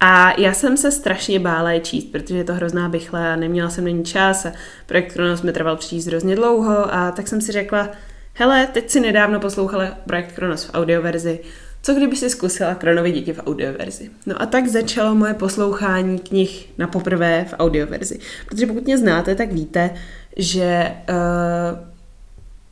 A 0.00 0.40
já 0.40 0.54
jsem 0.54 0.76
se 0.76 0.92
strašně 0.92 1.40
bála 1.40 1.70
je 1.72 1.80
číst, 1.80 2.12
protože 2.12 2.36
je 2.36 2.44
to 2.44 2.54
hrozná 2.54 2.88
bychle 2.88 3.32
a 3.32 3.36
neměla 3.36 3.70
jsem 3.70 3.84
není 3.84 4.04
čas 4.04 4.46
a 4.46 4.52
projekt 4.86 5.12
Kronos 5.12 5.42
mi 5.42 5.52
trval 5.52 5.76
přijít 5.76 6.06
hrozně 6.06 6.36
dlouho 6.36 6.94
a 6.94 7.10
tak 7.10 7.28
jsem 7.28 7.40
si 7.40 7.52
řekla, 7.52 7.88
hele, 8.34 8.66
teď 8.66 8.90
si 8.90 9.00
nedávno 9.00 9.40
poslouchala 9.40 9.86
projekt 10.06 10.32
Kronos 10.32 10.64
v 10.64 10.74
audioverzi, 10.74 11.40
co 11.82 11.94
kdyby 11.94 12.16
si 12.16 12.30
zkusila 12.30 12.74
Kronovy 12.74 13.12
děti 13.12 13.32
v 13.32 13.40
audioverzi. 13.46 14.10
No 14.26 14.42
a 14.42 14.46
tak 14.46 14.68
začalo 14.68 15.14
moje 15.14 15.34
poslouchání 15.34 16.18
knih 16.18 16.68
na 16.78 16.86
poprvé 16.86 17.46
v 17.48 17.54
audioverzi. 17.58 18.18
Protože 18.48 18.66
pokud 18.66 18.84
mě 18.84 18.98
znáte, 18.98 19.34
tak 19.34 19.52
víte, 19.52 19.90
že 20.36 20.92
uh, 21.10 21.92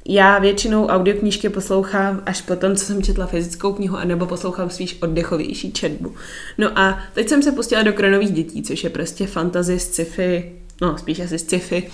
já 0.08 0.38
většinou 0.38 0.86
audioknížky 0.86 1.48
poslouchám 1.48 2.22
až 2.26 2.42
po 2.42 2.56
tom, 2.56 2.76
co 2.76 2.84
jsem 2.84 3.02
četla 3.02 3.26
fyzickou 3.26 3.72
knihu, 3.72 3.96
anebo 3.96 4.26
poslouchám 4.26 4.70
spíš 4.70 4.98
oddechovější 5.02 5.72
četbu. 5.72 6.14
No 6.58 6.78
a 6.78 6.98
teď 7.14 7.28
jsem 7.28 7.42
se 7.42 7.52
pustila 7.52 7.82
do 7.82 7.92
Kronových 7.92 8.32
dětí, 8.32 8.62
což 8.62 8.84
je 8.84 8.90
prostě 8.90 9.26
fantasy, 9.26 9.78
sci-fi, 9.78 10.52
no 10.82 10.98
spíš 10.98 11.20
asi 11.20 11.38
sci-fi, 11.38 11.90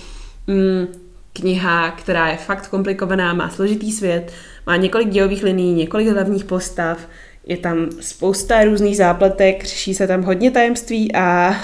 mm, 0.47 0.87
kniha, 1.33 1.91
která 1.91 2.27
je 2.27 2.37
fakt 2.37 2.67
komplikovaná, 2.67 3.33
má 3.33 3.49
složitý 3.49 3.91
svět, 3.91 4.31
má 4.67 4.75
několik 4.75 5.09
dějových 5.09 5.43
liní, 5.43 5.73
několik 5.73 6.07
hlavních 6.07 6.45
postav, 6.45 7.09
je 7.45 7.57
tam 7.57 7.89
spousta 7.99 8.63
různých 8.63 8.97
zápletek, 8.97 9.65
řeší 9.65 9.93
se 9.93 10.07
tam 10.07 10.23
hodně 10.23 10.51
tajemství 10.51 11.15
a 11.15 11.55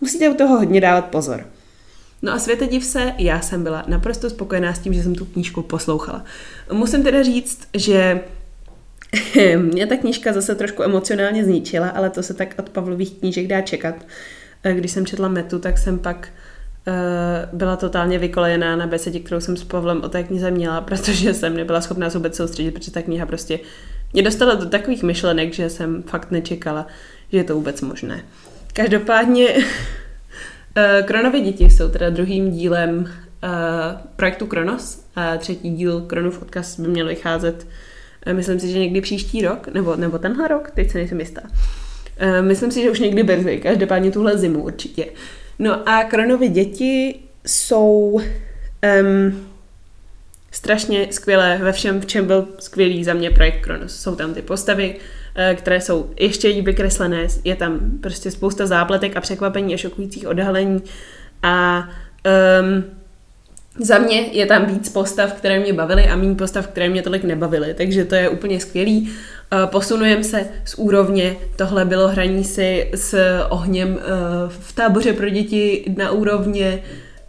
musíte 0.00 0.28
u 0.28 0.34
toho 0.34 0.56
hodně 0.56 0.80
dávat 0.80 1.04
pozor. 1.04 1.46
No 2.22 2.32
a 2.32 2.38
světe 2.38 2.66
div 2.66 2.84
se, 2.84 3.14
já 3.18 3.40
jsem 3.40 3.62
byla 3.62 3.84
naprosto 3.86 4.30
spokojená 4.30 4.74
s 4.74 4.78
tím, 4.78 4.92
že 4.92 5.02
jsem 5.02 5.14
tu 5.14 5.24
knížku 5.24 5.62
poslouchala. 5.62 6.24
Musím 6.72 7.02
teda 7.02 7.22
říct, 7.22 7.68
že 7.74 8.20
mě 9.56 9.86
ta 9.86 9.96
knížka 9.96 10.32
zase 10.32 10.54
trošku 10.54 10.82
emocionálně 10.82 11.44
zničila, 11.44 11.88
ale 11.88 12.10
to 12.10 12.22
se 12.22 12.34
tak 12.34 12.54
od 12.58 12.68
Pavlových 12.68 13.12
knížek 13.12 13.46
dá 13.46 13.60
čekat. 13.60 13.94
Když 14.72 14.90
jsem 14.90 15.06
četla 15.06 15.28
Metu, 15.28 15.58
tak 15.58 15.78
jsem 15.78 15.98
pak 15.98 16.16
uh, 16.16 16.49
byla 17.52 17.76
totálně 17.76 18.18
vykolejená 18.18 18.76
na 18.76 18.86
besedě, 18.86 19.20
kterou 19.20 19.40
jsem 19.40 19.56
s 19.56 19.64
Pavlem 19.64 20.02
o 20.02 20.08
té 20.08 20.22
knize 20.22 20.50
měla, 20.50 20.80
protože 20.80 21.34
jsem 21.34 21.56
nebyla 21.56 21.80
schopná 21.80 22.10
se 22.10 22.18
vůbec 22.18 22.36
soustředit, 22.36 22.70
protože 22.70 22.90
ta 22.90 23.02
kniha 23.02 23.26
prostě 23.26 23.58
mě 24.12 24.22
dostala 24.22 24.54
do 24.54 24.66
takových 24.66 25.02
myšlenek, 25.02 25.54
že 25.54 25.70
jsem 25.70 26.02
fakt 26.02 26.30
nečekala, 26.30 26.86
že 27.32 27.38
je 27.38 27.44
to 27.44 27.54
vůbec 27.54 27.80
možné. 27.80 28.22
Každopádně 28.72 29.48
Uh, 30.76 31.06
Kronovy 31.06 31.40
děti 31.40 31.64
jsou 31.64 31.88
teda 31.88 32.10
druhým 32.10 32.50
dílem 32.50 32.98
uh, 32.98 33.08
projektu 34.16 34.46
Kronos. 34.46 35.04
A 35.16 35.36
třetí 35.36 35.70
díl 35.70 36.00
Kronův 36.00 36.42
odkaz 36.42 36.80
by 36.80 36.88
měl 36.88 37.06
vycházet, 37.06 37.66
myslím 38.32 38.60
si, 38.60 38.72
že 38.72 38.78
někdy 38.78 39.00
příští 39.00 39.42
rok, 39.42 39.68
nebo, 39.68 39.96
nebo 39.96 40.18
tenhle 40.18 40.48
rok, 40.48 40.70
teď 40.70 40.90
se 40.90 40.98
nejsem 40.98 41.20
jistá. 41.20 41.40
Myslím 42.40 42.70
si, 42.70 42.82
že 42.82 42.90
už 42.90 43.00
někdy 43.00 43.22
brzy, 43.22 43.58
každopádně 43.58 44.10
tuhle 44.10 44.38
zimu 44.38 44.62
určitě. 44.62 45.06
No 45.60 45.88
a 45.88 46.04
Kronovy 46.04 46.48
děti 46.48 47.20
jsou 47.46 48.20
um, 49.02 49.46
strašně 50.50 51.06
skvělé 51.10 51.58
ve 51.62 51.72
všem, 51.72 52.00
v 52.00 52.06
čem 52.06 52.26
byl 52.26 52.48
skvělý 52.58 53.04
za 53.04 53.14
mě 53.14 53.30
projekt 53.30 53.60
Kronos. 53.60 54.00
Jsou 54.00 54.16
tam 54.16 54.34
ty 54.34 54.42
postavy, 54.42 54.96
eh, 55.34 55.54
které 55.54 55.80
jsou 55.80 56.10
ještě 56.20 56.48
líp 56.48 56.64
vykreslené, 56.64 57.26
je 57.44 57.56
tam 57.56 57.80
prostě 58.00 58.30
spousta 58.30 58.66
zápletek 58.66 59.16
a 59.16 59.20
překvapení 59.20 59.74
a 59.74 59.76
šokujících 59.76 60.28
odhalení 60.28 60.82
a 61.42 61.88
um, 62.60 62.84
za 63.78 63.98
mě 63.98 64.20
je 64.20 64.46
tam 64.46 64.66
víc 64.66 64.88
postav, 64.88 65.32
které 65.32 65.60
mě 65.60 65.72
bavily 65.72 66.04
a 66.04 66.16
méně 66.16 66.34
postav, 66.34 66.66
které 66.66 66.88
mě 66.88 67.02
tolik 67.02 67.24
nebavily, 67.24 67.74
takže 67.74 68.04
to 68.04 68.14
je 68.14 68.28
úplně 68.28 68.60
skvělý. 68.60 69.12
Eh, 69.52 69.66
posunujeme 69.66 70.24
se 70.24 70.46
z 70.64 70.74
úrovně, 70.74 71.36
tohle 71.56 71.84
bylo 71.84 72.08
hraní 72.08 72.44
si 72.44 72.90
s 72.94 73.14
ohněm 73.48 73.98
eh, 73.98 74.04
v 74.48 74.72
táboře 74.72 75.12
pro 75.12 75.28
děti 75.28 75.84
na 75.96 76.10
úrovně, 76.10 76.82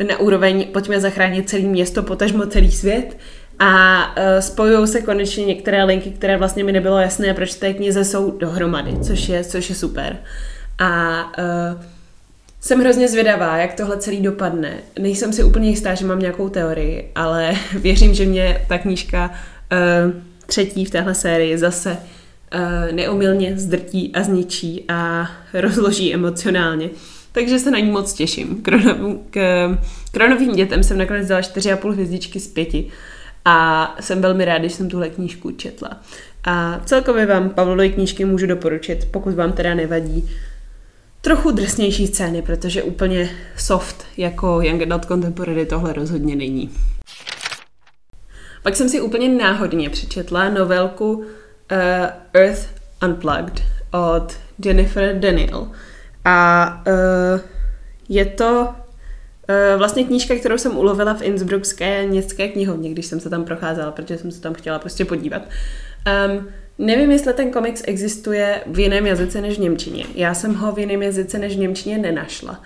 na 0.08 0.20
úroveň 0.20 0.68
pojďme 0.68 1.00
zachránit 1.00 1.50
celé 1.50 1.64
město, 1.64 2.04
potažmo 2.04 2.46
celý 2.46 2.72
svět 2.72 3.18
a 3.60 4.06
uh, 4.08 4.24
spojují 4.40 4.88
se 4.88 5.02
konečně 5.02 5.46
některé 5.46 5.84
linky, 5.84 6.10
které 6.10 6.38
vlastně 6.38 6.64
mi 6.64 6.72
nebylo 6.72 7.00
jasné, 7.00 7.34
proč 7.34 7.56
té 7.56 7.74
knize 7.74 8.06
jsou 8.06 8.32
dohromady, 8.32 8.98
což 9.02 9.30
je, 9.30 9.44
což 9.44 9.70
je 9.70 9.76
super. 9.76 10.18
A 10.80 11.24
uh, 11.38 11.82
jsem 12.60 12.80
hrozně 12.80 13.08
zvědavá, 13.08 13.58
jak 13.58 13.74
tohle 13.74 13.98
celý 13.98 14.22
dopadne. 14.22 14.74
Nejsem 15.00 15.34
si 15.34 15.44
úplně 15.44 15.70
jistá, 15.70 15.94
že 15.94 16.06
mám 16.06 16.20
nějakou 16.20 16.50
teorii, 16.50 17.12
ale 17.16 17.56
věřím, 17.74 18.14
že 18.14 18.26
mě 18.26 18.66
ta 18.68 18.78
knížka 18.78 19.32
uh, 19.72 20.31
třetí 20.52 20.86
v 20.86 20.90
téhle 20.90 21.16
sérii 21.16 21.58
zase 21.58 21.92
uh, 21.92 22.96
neumilně 22.96 23.58
zdrtí 23.58 24.12
a 24.14 24.24
zničí 24.24 24.86
a 24.88 25.32
rozloží 25.54 26.14
emocionálně. 26.14 26.90
Takže 27.32 27.60
se 27.60 27.72
na 27.72 27.80
ní 27.80 27.92
moc 27.92 28.14
těším. 28.14 28.64
Kronovým 30.12 30.56
dětem 30.56 30.84
jsem 30.84 30.98
nakonec 30.98 31.28
dala 31.28 31.42
4,5 31.42 31.92
hvězdičky 31.92 32.40
z 32.40 32.48
5 32.48 32.68
a 33.46 33.96
jsem 34.00 34.22
velmi 34.22 34.46
ráda, 34.46 34.64
že 34.68 34.76
jsem 34.76 34.90
tuhle 34.90 35.10
knížku 35.10 35.52
četla. 35.52 36.02
A 36.44 36.82
celkově 36.86 37.26
vám 37.26 37.50
Pavlovy 37.50 37.90
knížky 37.90 38.26
můžu 38.26 38.48
doporučit, 38.48 39.08
pokud 39.12 39.36
vám 39.36 39.52
teda 39.52 39.74
nevadí 39.74 40.30
trochu 41.22 41.52
drsnější 41.52 42.08
scény, 42.08 42.42
protože 42.42 42.84
úplně 42.84 43.30
soft 43.58 44.06
jako 44.18 44.62
Young 44.62 44.82
Adult 44.82 45.06
Contemporary 45.06 45.66
tohle 45.66 45.94
rozhodně 45.94 46.36
není. 46.36 46.70
Pak 48.64 48.76
jsem 48.76 48.90
si 48.90 49.02
úplně 49.02 49.30
náhodně 49.30 49.90
přečetla 49.90 50.50
novelku 50.50 51.14
uh, 51.14 51.26
Earth 52.34 52.68
Unplugged 53.06 53.62
od 53.92 54.34
Jennifer 54.66 55.20
Daniel. 55.20 55.72
A 56.26 56.84
uh, 56.88 57.40
je 58.10 58.26
to 58.26 58.62
uh, 58.62 59.78
vlastně 59.78 60.04
knížka, 60.04 60.36
kterou 60.36 60.58
jsem 60.58 60.78
ulovila 60.78 61.14
v 61.14 61.22
Innsbruckské 61.22 62.08
městské 62.08 62.48
knihovně, 62.48 62.90
když 62.90 63.06
jsem 63.06 63.20
se 63.20 63.30
tam 63.30 63.46
procházela, 63.46 63.92
protože 63.92 64.18
jsem 64.18 64.32
se 64.32 64.42
tam 64.42 64.54
chtěla 64.54 64.80
prostě 64.80 65.06
podívat. 65.06 65.42
Um, 66.28 66.48
Nevím, 66.82 67.12
jestli 67.12 67.34
ten 67.34 67.52
komiks 67.52 67.82
existuje 67.86 68.62
v 68.66 68.80
jiném 68.80 69.06
jazyce 69.06 69.42
než 69.42 69.58
v 69.58 69.62
Němčině. 69.62 70.06
Já 70.16 70.34
jsem 70.34 70.56
ho 70.56 70.72
v 70.72 70.80
jiném 70.80 71.04
jazyce 71.04 71.40
než 71.40 71.56
v 71.56 71.60
Němčině 71.60 71.98
nenašla, 71.98 72.62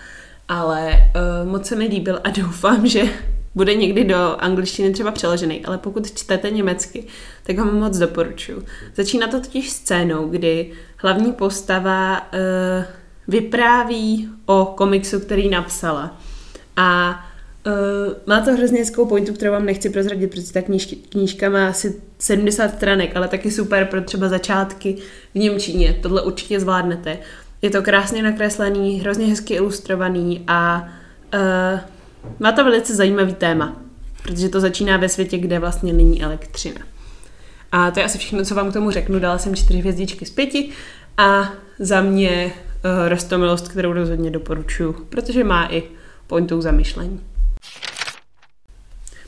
ale 0.48 0.92
uh, 0.92 1.50
moc 1.52 1.68
se 1.68 1.76
mi 1.76 1.86
líbil 1.86 2.20
a 2.24 2.30
doufám, 2.42 2.88
že 2.88 3.04
bude 3.56 3.76
někdy 3.76 4.04
do 4.04 4.36
angličtiny 4.40 4.92
třeba 4.92 5.12
přeložený, 5.12 5.66
ale 5.66 5.78
pokud 5.78 6.18
čtete 6.18 6.50
německy, 6.52 7.04
tak 7.44 7.58
ho 7.58 7.72
moc 7.72 7.98
doporučuji. 7.98 8.66
Začíná 8.96 9.28
to 9.28 9.40
totiž 9.40 9.70
scénou, 9.70 10.28
kdy 10.28 10.72
hlavní 10.98 11.34
postava 11.34 12.20
uh, 12.20 12.86
vypráví 13.28 14.30
o 14.46 14.74
komiksu, 14.78 15.20
který 15.20 15.50
napsala. 15.50 16.22
A 16.76 17.20
Uh, 17.68 18.14
má 18.26 18.42
to 18.42 18.54
hrozně 18.54 18.80
hezkou 18.80 19.06
pointu, 19.06 19.34
kterou 19.34 19.52
vám 19.52 19.66
nechci 19.66 19.90
prozradit, 19.90 20.32
protože 20.32 20.54
ta 20.54 20.62
knížky, 20.62 20.96
knížka 20.96 21.50
má 21.50 21.68
asi 21.68 22.02
70 22.20 22.76
stranek, 22.76 23.16
ale 23.16 23.28
taky 23.28 23.52
super 23.52 23.86
pro 23.86 24.02
třeba 24.02 24.30
začátky 24.30 24.98
v 25.36 25.40
Němčině. 25.40 26.00
Tohle 26.02 26.22
určitě 26.22 26.60
zvládnete. 26.60 27.18
Je 27.62 27.70
to 27.70 27.82
krásně 27.82 28.24
nakreslený, 28.24 29.00
hrozně 29.00 29.26
hezky 29.26 29.54
ilustrovaný 29.54 30.44
a 30.48 30.90
uh, 31.34 31.80
má 32.40 32.52
to 32.52 32.64
velice 32.64 32.96
zajímavý 32.96 33.34
téma, 33.34 33.82
protože 34.24 34.50
to 34.50 34.60
začíná 34.60 34.98
ve 34.98 35.10
světě, 35.10 35.38
kde 35.38 35.60
vlastně 35.60 35.94
není 35.94 36.24
elektřina. 36.24 36.82
A 37.72 37.92
to 37.92 38.00
je 38.00 38.06
asi 38.06 38.18
všechno, 38.18 38.46
co 38.46 38.56
vám 38.56 38.70
k 38.70 38.74
tomu 38.74 38.92
řeknu. 38.92 39.20
Dala 39.20 39.38
jsem 39.38 39.56
čtyři 39.56 39.80
hvězdičky 39.80 40.26
z 40.26 40.30
pěti 40.30 40.70
a 41.18 41.54
za 41.80 42.02
mě 42.02 42.46
uh, 42.46 43.10
rostomilost, 43.10 43.68
kterou 43.68 43.94
rozhodně 43.94 44.32
doporučuji, 44.32 44.94
protože 45.10 45.44
má 45.44 45.68
i 45.72 45.84
pointu 46.28 46.62
zamyšlení. 46.62 47.22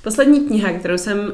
Poslední 0.03 0.47
kniha, 0.47 0.73
kterou 0.73 0.97
jsem 0.97 1.19
uh, 1.19 1.33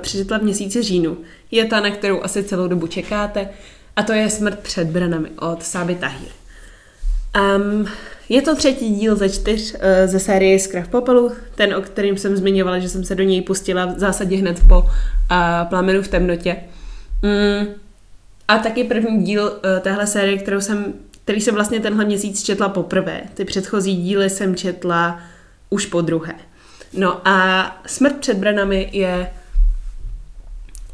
přečetla 0.00 0.38
v 0.38 0.42
měsíci 0.42 0.82
říjnu, 0.82 1.18
je 1.50 1.64
ta, 1.64 1.80
na 1.80 1.90
kterou 1.90 2.22
asi 2.22 2.44
celou 2.44 2.68
dobu 2.68 2.86
čekáte, 2.86 3.48
a 3.96 4.02
to 4.02 4.12
je 4.12 4.30
Smrt 4.30 4.58
před 4.58 4.88
branami 4.88 5.28
od 5.38 5.62
Sáby 5.62 5.94
Tahir. 5.94 6.39
Um, 7.38 7.86
je 8.28 8.42
to 8.42 8.56
třetí 8.56 8.94
díl 8.94 9.16
ze 9.16 9.28
čtyř 9.28 9.74
uh, 9.74 9.80
ze 10.04 10.18
série 10.18 10.58
Skrav 10.58 10.88
popelu, 10.88 11.32
ten, 11.54 11.74
o 11.74 11.82
kterým 11.82 12.18
jsem 12.18 12.36
zmiňovala, 12.36 12.78
že 12.78 12.88
jsem 12.88 13.04
se 13.04 13.14
do 13.14 13.22
něj 13.22 13.42
pustila 13.42 13.86
v 13.86 13.98
zásadě 13.98 14.36
hned 14.36 14.60
po 14.68 14.78
uh, 14.78 14.88
Plamenu 15.68 16.02
v 16.02 16.08
temnotě. 16.08 16.56
Um, 17.22 17.66
a 18.48 18.58
taky 18.58 18.84
první 18.84 19.24
díl 19.24 19.44
uh, 19.44 19.80
téhle 19.80 20.06
série, 20.06 20.38
kterou 20.38 20.60
jsem, 20.60 20.94
který 21.24 21.40
jsem 21.40 21.54
vlastně 21.54 21.80
tenhle 21.80 22.04
měsíc 22.04 22.42
četla 22.42 22.68
poprvé. 22.68 23.20
Ty 23.34 23.44
předchozí 23.44 23.96
díly 23.96 24.30
jsem 24.30 24.56
četla 24.56 25.20
už 25.70 25.86
po 25.86 26.00
druhé. 26.00 26.34
No 26.92 27.28
a 27.28 27.80
Smrt 27.86 28.16
před 28.16 28.36
branami 28.36 28.90
je 28.92 29.30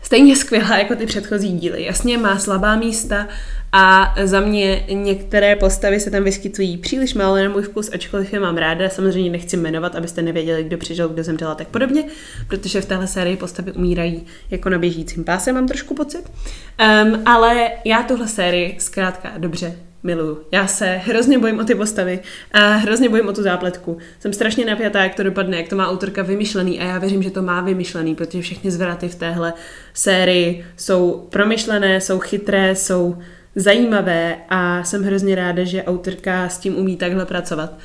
stejně 0.06 0.36
skvělá 0.36 0.78
jako 0.78 0.96
ty 0.96 1.06
předchozí 1.06 1.52
díly. 1.52 1.84
Jasně 1.84 2.18
má 2.18 2.38
slabá 2.38 2.76
místa 2.76 3.28
a 3.72 4.14
za 4.24 4.40
mě 4.40 4.84
některé 4.92 5.56
postavy 5.56 6.00
se 6.00 6.10
tam 6.10 6.24
vyskytují 6.24 6.76
příliš 6.76 7.14
málo 7.14 7.36
na 7.36 7.48
můj 7.48 7.62
vkus, 7.62 7.90
ačkoliv 7.94 8.32
je 8.32 8.40
mám 8.40 8.56
ráda. 8.56 8.88
Samozřejmě 8.88 9.30
nechci 9.30 9.56
jmenovat, 9.56 9.94
abyste 9.94 10.22
nevěděli, 10.22 10.64
kdo 10.64 10.78
přežil, 10.78 11.08
kdo 11.08 11.22
zemřel 11.22 11.48
a 11.48 11.54
tak 11.54 11.68
podobně, 11.68 12.04
protože 12.48 12.80
v 12.80 12.86
téhle 12.86 13.06
sérii 13.06 13.36
postavy 13.36 13.72
umírají 13.72 14.26
jako 14.50 14.68
na 14.68 14.78
běžícím 14.78 15.24
páse, 15.24 15.52
mám 15.52 15.68
trošku 15.68 15.94
pocit. 15.94 16.22
Um, 16.24 17.22
ale 17.26 17.70
já 17.84 18.02
tuhle 18.02 18.28
sérii 18.28 18.76
zkrátka 18.78 19.32
dobře 19.38 19.76
miluju. 20.02 20.38
Já 20.52 20.66
se 20.66 20.87
hrozně 20.87 21.38
bojím 21.38 21.59
o 21.59 21.64
ty 21.64 21.74
postavy 21.74 22.20
a 22.52 22.68
hrozně 22.68 23.09
bojím 23.09 23.28
o 23.28 23.32
tu 23.32 23.42
zápletku. 23.42 23.98
Jsem 24.20 24.32
strašně 24.32 24.64
napjatá, 24.64 25.02
jak 25.02 25.14
to 25.14 25.22
dopadne, 25.22 25.56
jak 25.56 25.68
to 25.68 25.76
má 25.76 25.88
autorka 25.88 26.22
vymyšlený 26.22 26.80
a 26.80 26.85
já 26.85 26.98
věřím, 26.98 27.22
že 27.22 27.30
to 27.30 27.42
má 27.42 27.61
vymyšlený, 27.61 28.14
protože 28.14 28.42
všechny 28.42 28.70
zvraty 28.70 29.09
v 29.09 29.14
téhle 29.14 29.52
sérii 29.94 30.64
jsou 30.76 31.26
promyšlené, 31.30 32.00
jsou 32.00 32.18
chytré, 32.18 32.74
jsou 32.74 33.18
zajímavé 33.54 34.37
a 34.48 34.85
jsem 34.85 35.04
hrozně 35.04 35.35
ráda, 35.35 35.64
že 35.64 35.85
autorka 35.85 36.48
s 36.48 36.59
tím 36.59 36.78
umí 36.78 36.96
takhle 36.96 37.26
pracovat. 37.26 37.78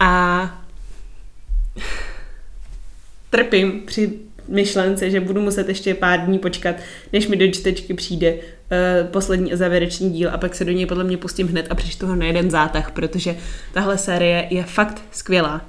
A 0.00 0.64
trpím 3.30 3.82
při 3.86 4.12
myšlence, 4.48 5.10
že 5.10 5.20
budu 5.20 5.40
muset 5.40 5.68
ještě 5.68 5.94
pár 5.94 6.20
dní 6.20 6.38
počkat, 6.38 6.76
než 7.12 7.26
mi 7.26 7.36
do 7.36 7.48
čtečky 7.48 7.94
přijde 7.94 8.34
poslední 9.10 9.52
a 9.52 9.56
závěrečný 9.56 10.10
díl 10.10 10.30
a 10.32 10.38
pak 10.38 10.54
se 10.54 10.64
do 10.64 10.72
něj 10.72 10.86
podle 10.86 11.04
mě 11.04 11.16
pustím 11.16 11.48
hned 11.48 11.66
a 11.70 11.74
přečtu 11.74 12.06
ho 12.06 12.16
na 12.16 12.26
jeden 12.26 12.50
zátah, 12.50 12.90
protože 12.90 13.36
tahle 13.72 13.98
série 13.98 14.46
je 14.50 14.62
fakt 14.62 15.02
skvělá. 15.10 15.60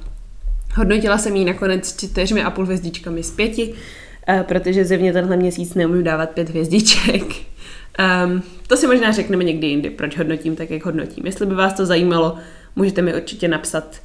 Hodnotila 0.75 1.17
jsem 1.17 1.35
ji 1.35 1.45
nakonec 1.45 1.97
čtyřmi 1.97 2.43
a 2.43 2.49
půl 2.49 2.65
hvězdičkami 2.65 3.23
z 3.23 3.31
pěti, 3.31 3.73
uh, 3.73 4.41
protože 4.41 4.85
zevně 4.85 5.13
tenhle 5.13 5.37
měsíc 5.37 5.73
neumím 5.73 6.03
dávat 6.03 6.29
pět 6.29 6.49
hvězdiček. 6.49 7.23
Um, 7.23 8.43
to 8.67 8.77
si 8.77 8.87
možná 8.87 9.11
řekneme 9.11 9.43
někdy 9.43 9.67
jindy, 9.67 9.89
proč 9.89 10.17
hodnotím 10.17 10.55
tak, 10.55 10.69
jak 10.69 10.85
hodnotím. 10.85 11.25
Jestli 11.25 11.45
by 11.45 11.55
vás 11.55 11.73
to 11.73 11.85
zajímalo, 11.85 12.37
můžete 12.75 13.01
mi 13.01 13.15
určitě 13.15 13.47
napsat 13.47 14.01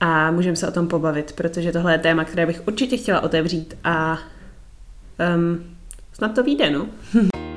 a 0.00 0.30
můžeme 0.30 0.56
se 0.56 0.68
o 0.68 0.72
tom 0.72 0.88
pobavit, 0.88 1.32
protože 1.32 1.72
tohle 1.72 1.94
je 1.94 1.98
téma, 1.98 2.24
které 2.24 2.46
bych 2.46 2.62
určitě 2.68 2.96
chtěla 2.96 3.20
otevřít 3.20 3.74
a 3.84 4.18
um, 5.36 5.64
snad 6.12 6.34
to 6.34 6.42
vyjde, 6.42 6.70
no. 6.70 6.86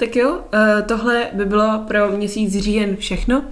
tak 0.00 0.16
jo, 0.16 0.40
eh, 0.52 0.82
tohle 0.82 1.26
by 1.32 1.44
bylo 1.44 1.84
pro 1.88 2.10
měsíc 2.10 2.58
říjen 2.58 2.96
všechno. 2.96 3.44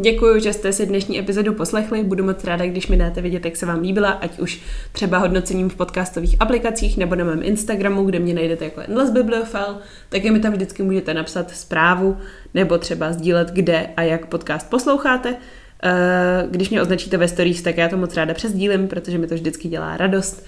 Děkuji, 0.00 0.40
že 0.40 0.52
jste 0.52 0.72
si 0.72 0.86
dnešní 0.86 1.18
epizodu 1.18 1.54
poslechli. 1.54 2.04
Budu 2.04 2.24
moc 2.24 2.44
ráda, 2.44 2.66
když 2.66 2.86
mi 2.86 2.96
dáte 2.96 3.20
vědět, 3.20 3.44
jak 3.44 3.56
se 3.56 3.66
vám 3.66 3.80
líbila, 3.80 4.10
ať 4.10 4.38
už 4.38 4.60
třeba 4.92 5.18
hodnocením 5.18 5.68
v 5.68 5.74
podcastových 5.74 6.36
aplikacích 6.40 6.96
nebo 6.96 7.14
na 7.14 7.24
mém 7.24 7.42
Instagramu, 7.42 8.04
kde 8.04 8.18
mě 8.18 8.34
najdete 8.34 8.64
jako 8.64 8.80
Endless 8.80 9.10
Bibliophile, 9.10 9.76
taky 10.08 10.30
mi 10.30 10.40
tam 10.40 10.52
vždycky 10.52 10.82
můžete 10.82 11.14
napsat 11.14 11.50
zprávu 11.50 12.16
nebo 12.54 12.78
třeba 12.78 13.12
sdílet, 13.12 13.50
kde 13.50 13.86
a 13.96 14.02
jak 14.02 14.26
podcast 14.26 14.70
posloucháte. 14.70 15.36
Eh, 15.82 16.46
když 16.50 16.70
mě 16.70 16.82
označíte 16.82 17.16
ve 17.16 17.28
stories, 17.28 17.62
tak 17.62 17.76
já 17.76 17.88
to 17.88 17.96
moc 17.96 18.16
ráda 18.16 18.34
přesdílím, 18.34 18.88
protože 18.88 19.18
mi 19.18 19.26
to 19.26 19.34
vždycky 19.34 19.68
dělá 19.68 19.96
radost. 19.96 20.46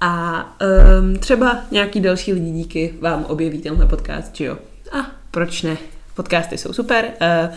A 0.00 0.44
um, 1.00 1.16
třeba 1.16 1.58
nějaký 1.70 2.00
další 2.00 2.32
lidi 2.32 2.50
díky 2.50 2.94
vám 3.00 3.24
objeví 3.24 3.58
tenhle 3.58 3.86
podcast, 3.86 4.34
či 4.34 4.44
jo? 4.44 4.58
Proč 5.34 5.62
ne? 5.62 5.76
Podcasty 6.16 6.58
jsou 6.58 6.72
super. 6.72 7.04
Uh, 7.04 7.54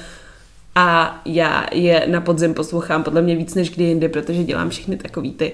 a 0.76 1.22
já 1.26 1.66
je 1.74 2.08
na 2.08 2.22
podzim 2.22 2.54
poslouchám 2.54 3.04
podle 3.04 3.22
mě 3.22 3.36
víc 3.36 3.56
než 3.56 3.70
kdy 3.70 3.84
jindy, 3.84 4.10
protože 4.10 4.44
dělám 4.44 4.70
všechny 4.70 4.98
takové 4.98 5.30
ty 5.30 5.54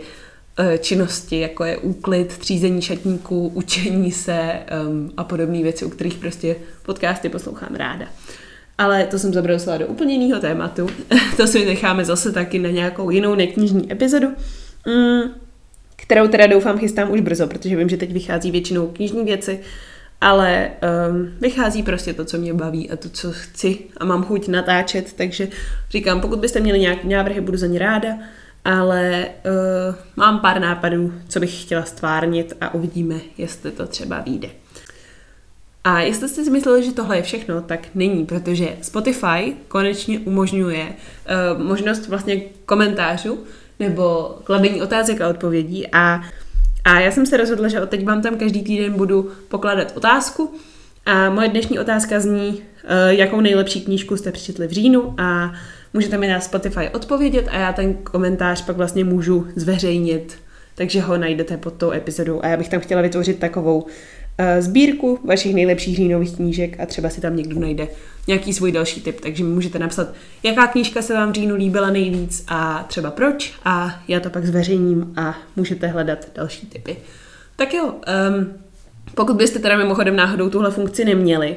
uh, 0.60 0.66
činnosti, 0.78 1.40
jako 1.40 1.64
je 1.64 1.78
úklid, 1.78 2.38
třízení 2.38 2.82
šatníků, 2.82 3.48
učení 3.48 4.12
se 4.12 4.60
um, 4.88 5.12
a 5.18 5.24
podobné 5.24 5.64
věci, 5.64 5.86
u 5.86 5.90
kterých 5.90 6.18
prostě 6.18 6.56
podcasty 6.86 7.30
poslouchám 7.30 7.76
ráda. 7.76 8.06
Ale 8.78 9.06
to 9.06 9.20
jsem 9.20 9.34
zabrousila 9.34 9.78
do 9.78 9.88
úplně 9.88 10.14
jiného 10.14 10.42
tématu. 10.42 10.88
to 11.38 11.48
si 11.48 11.66
necháme 11.66 12.06
zase 12.06 12.32
taky 12.32 12.60
na 12.60 12.70
nějakou 12.70 13.10
jinou 13.10 13.36
neknižní 13.36 13.92
epizodu, 13.92 14.28
mm, 14.88 15.32
kterou 15.96 16.28
teda 16.28 16.48
doufám 16.48 16.78
chystám 16.78 17.12
už 17.12 17.22
brzo, 17.22 17.48
protože 17.48 17.76
vím, 17.76 17.90
že 17.90 17.98
teď 17.98 18.12
vychází 18.12 18.52
většinou 18.52 18.88
knižní 18.88 19.24
věci, 19.24 19.60
ale 20.24 20.70
um, 21.10 21.30
vychází 21.42 21.84
prostě 21.84 22.14
to, 22.14 22.26
co 22.26 22.38
mě 22.38 22.54
baví 22.54 22.90
a 22.90 22.96
to, 22.96 23.10
co 23.10 23.32
chci 23.32 23.80
a 23.98 24.06
mám 24.06 24.24
chuť 24.24 24.48
natáčet, 24.48 25.14
takže 25.14 25.48
říkám, 25.90 26.22
pokud 26.22 26.40
byste 26.40 26.60
měli 26.60 26.80
nějaké 26.80 27.08
návrhy, 27.08 27.42
budu 27.42 27.58
za 27.58 27.68
ně 27.68 27.80
ráda, 27.80 28.10
ale 28.66 29.26
uh, 29.46 29.96
mám 30.16 30.40
pár 30.40 30.62
nápadů, 30.62 31.14
co 31.28 31.40
bych 31.40 31.62
chtěla 31.62 31.84
stvárnit 31.84 32.54
a 32.62 32.74
uvidíme, 32.74 33.16
jestli 33.38 33.72
to 33.72 33.88
třeba 33.88 34.20
vyjde. 34.20 34.50
A 35.84 36.00
jestli 36.00 36.30
jste 36.30 36.44
si 36.44 36.50
mysleli, 36.50 36.84
že 36.84 36.92
tohle 36.92 37.18
je 37.18 37.24
všechno, 37.24 37.62
tak 37.62 37.80
není, 37.96 38.26
protože 38.26 38.78
Spotify 38.82 39.56
konečně 39.68 40.20
umožňuje 40.20 40.86
uh, 40.86 41.64
možnost 41.64 42.08
vlastně 42.08 42.42
komentářů 42.66 43.44
nebo 43.80 44.36
kladení 44.44 44.82
otázek 44.82 45.22
a 45.22 45.30
odpovědí 45.30 45.88
a 45.92 46.22
a 46.86 47.00
já 47.00 47.12
jsem 47.12 47.26
se 47.26 47.38
rozhodla, 47.38 47.68
že 47.68 47.82
od 47.82 47.90
teď 47.90 48.06
vám 48.06 48.22
tam 48.22 48.38
každý 48.38 48.64
týden 48.64 48.94
budu 48.94 49.32
pokládat 49.48 49.98
otázku. 49.98 50.54
A 51.06 51.30
moje 51.30 51.50
dnešní 51.50 51.80
otázka 51.80 52.20
zní, 52.20 52.62
eh, 52.84 53.14
jakou 53.14 53.42
nejlepší 53.42 53.82
knížku 53.82 54.18
jste 54.18 54.32
přečetli 54.32 54.68
v 54.68 54.72
říjnu 54.72 55.16
a 55.18 55.54
můžete 55.94 56.18
mi 56.18 56.28
na 56.28 56.40
Spotify 56.40 56.90
odpovědět 56.94 57.48
a 57.52 57.58
já 57.58 57.74
ten 57.74 57.94
komentář 57.94 58.66
pak 58.66 58.78
vlastně 58.78 59.04
můžu 59.04 59.48
zveřejnit, 59.56 60.38
takže 60.76 61.02
ho 61.02 61.18
najdete 61.18 61.58
pod 61.58 61.74
tou 61.74 61.92
epizodou. 61.92 62.40
A 62.44 62.48
já 62.48 62.58
bych 62.58 62.70
tam 62.70 62.80
chtěla 62.80 63.02
vytvořit 63.02 63.40
takovou 63.40 63.86
sbírku 64.60 65.20
vašich 65.26 65.56
nejlepších 65.56 65.96
říjnových 65.96 66.36
knížek 66.36 66.80
a 66.80 66.86
třeba 66.86 67.10
si 67.10 67.22
tam 67.22 67.36
někdo 67.36 67.60
najde 67.60 67.88
nějaký 68.28 68.54
svůj 68.54 68.72
další 68.72 69.02
tip, 69.02 69.22
takže 69.22 69.44
mi 69.44 69.50
můžete 69.50 69.80
napsat, 69.80 70.08
jaká 70.44 70.68
knížka 70.68 71.02
se 71.02 71.14
vám 71.14 71.32
v 71.32 71.36
říjnu 71.36 71.56
líbila 71.56 71.90
nejvíc 71.90 72.44
a 72.48 72.86
třeba 72.88 73.12
proč 73.12 73.54
a 73.66 74.04
já 74.08 74.20
to 74.20 74.30
pak 74.30 74.46
zveřejním 74.46 75.14
a 75.16 75.38
můžete 75.56 75.88
hledat 75.88 76.28
další 76.36 76.68
tipy. 76.68 76.98
Tak 77.56 77.74
jo, 77.74 77.86
um, 77.86 78.54
pokud 79.16 79.36
byste 79.36 79.60
teda 79.60 79.78
mimochodem 79.78 80.16
náhodou 80.16 80.50
tuhle 80.50 80.72
funkci 80.72 81.06
neměli, 81.06 81.56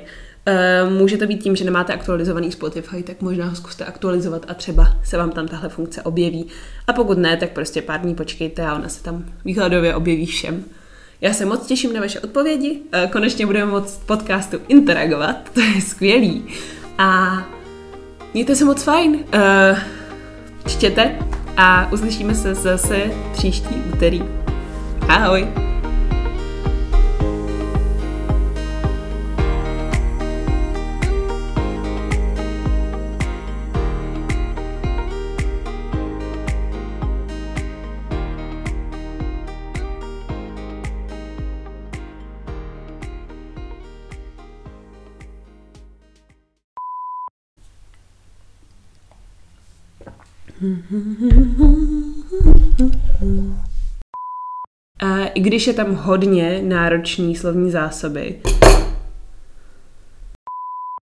Uh, 0.84 0.92
může 0.92 1.16
to 1.16 1.26
být 1.26 1.42
tím, 1.42 1.56
že 1.56 1.64
nemáte 1.64 1.92
aktualizovaný 1.92 2.52
Spotify, 2.52 3.02
tak 3.02 3.22
možná 3.22 3.46
ho 3.46 3.56
zkuste 3.56 3.84
aktualizovat 3.84 4.44
a 4.48 4.54
třeba 4.54 4.96
se 5.04 5.16
vám 5.16 5.30
tam 5.30 5.48
tahle 5.48 5.68
funkce 5.68 6.02
objeví. 6.02 6.46
A 6.86 6.92
pokud 6.92 7.18
ne, 7.18 7.36
tak 7.36 7.50
prostě 7.50 7.82
pár 7.82 8.00
dní 8.00 8.14
počkejte 8.14 8.62
a 8.62 8.74
ona 8.74 8.88
se 8.88 9.02
tam 9.02 9.24
výhledově 9.44 9.94
objeví 9.94 10.26
všem. 10.26 10.64
Já 11.20 11.32
se 11.32 11.44
moc 11.44 11.66
těším 11.66 11.92
na 11.92 12.00
vaše 12.00 12.20
odpovědi. 12.20 12.80
Eh, 12.92 13.08
konečně 13.12 13.46
budeme 13.46 13.70
moc 13.70 14.00
podcastu 14.06 14.58
interagovat, 14.68 15.50
to 15.54 15.60
je 15.60 15.80
skvělý. 15.80 16.44
A 16.98 17.38
mějte 18.34 18.56
se 18.56 18.64
moc 18.64 18.82
fajn. 18.82 19.24
Eh, 19.32 19.82
čtěte 20.68 21.18
a 21.56 21.92
uslyšíme 21.92 22.34
se 22.34 22.54
zase 22.54 23.10
příští 23.32 23.74
úterý. 23.92 24.22
Ahoj! 25.08 25.65
I 55.36 55.40
když 55.40 55.66
je 55.66 55.72
tam 55.72 55.94
hodně 55.94 56.60
náročný 56.62 57.36
slovní 57.36 57.70
zásoby. 57.70 58.40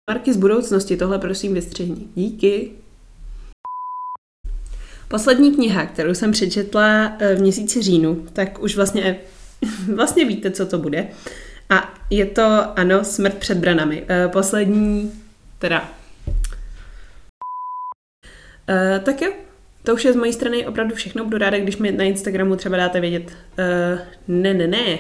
Marky 0.10 0.34
z 0.34 0.38
budoucnosti, 0.38 0.98
tohle 0.98 1.20
prosím 1.20 1.54
vystřihni. 1.54 2.08
Díky. 2.16 2.72
Poslední 5.08 5.56
kniha, 5.56 5.86
kterou 5.86 6.14
jsem 6.14 6.32
přečetla 6.32 7.16
eh, 7.20 7.36
v 7.36 7.42
měsíci 7.42 7.82
říjnu, 7.82 8.26
tak 8.34 8.64
už 8.64 8.76
vlastně, 8.76 9.20
vlastně 9.96 10.26
víte, 10.26 10.52
co 10.52 10.66
to 10.66 10.78
bude. 10.78 11.08
A 11.70 11.94
je 12.10 12.26
to, 12.26 12.80
ano, 12.80 13.04
Smrt 13.04 13.38
před 13.38 13.58
branami. 13.58 14.06
Eh, 14.08 14.28
poslední, 14.28 15.12
teda. 15.60 15.92
Uh, 18.70 19.04
tak 19.04 19.22
jo, 19.22 19.34
to 19.88 19.94
už 19.94 20.06
je 20.06 20.14
z 20.14 20.16
mojí 20.16 20.34
strany 20.34 20.68
opravdu 20.68 20.96
všechno. 20.96 21.24
Budu 21.24 21.38
ráda, 21.38 21.60
když 21.60 21.78
mi 21.78 21.92
na 21.92 22.04
Instagramu 22.04 22.56
třeba 22.56 22.78
dáte 22.78 23.00
vědět, 23.00 23.32
uh, 23.32 24.00
ne, 24.28 24.54
ne, 24.54 24.68
ne, 24.68 25.00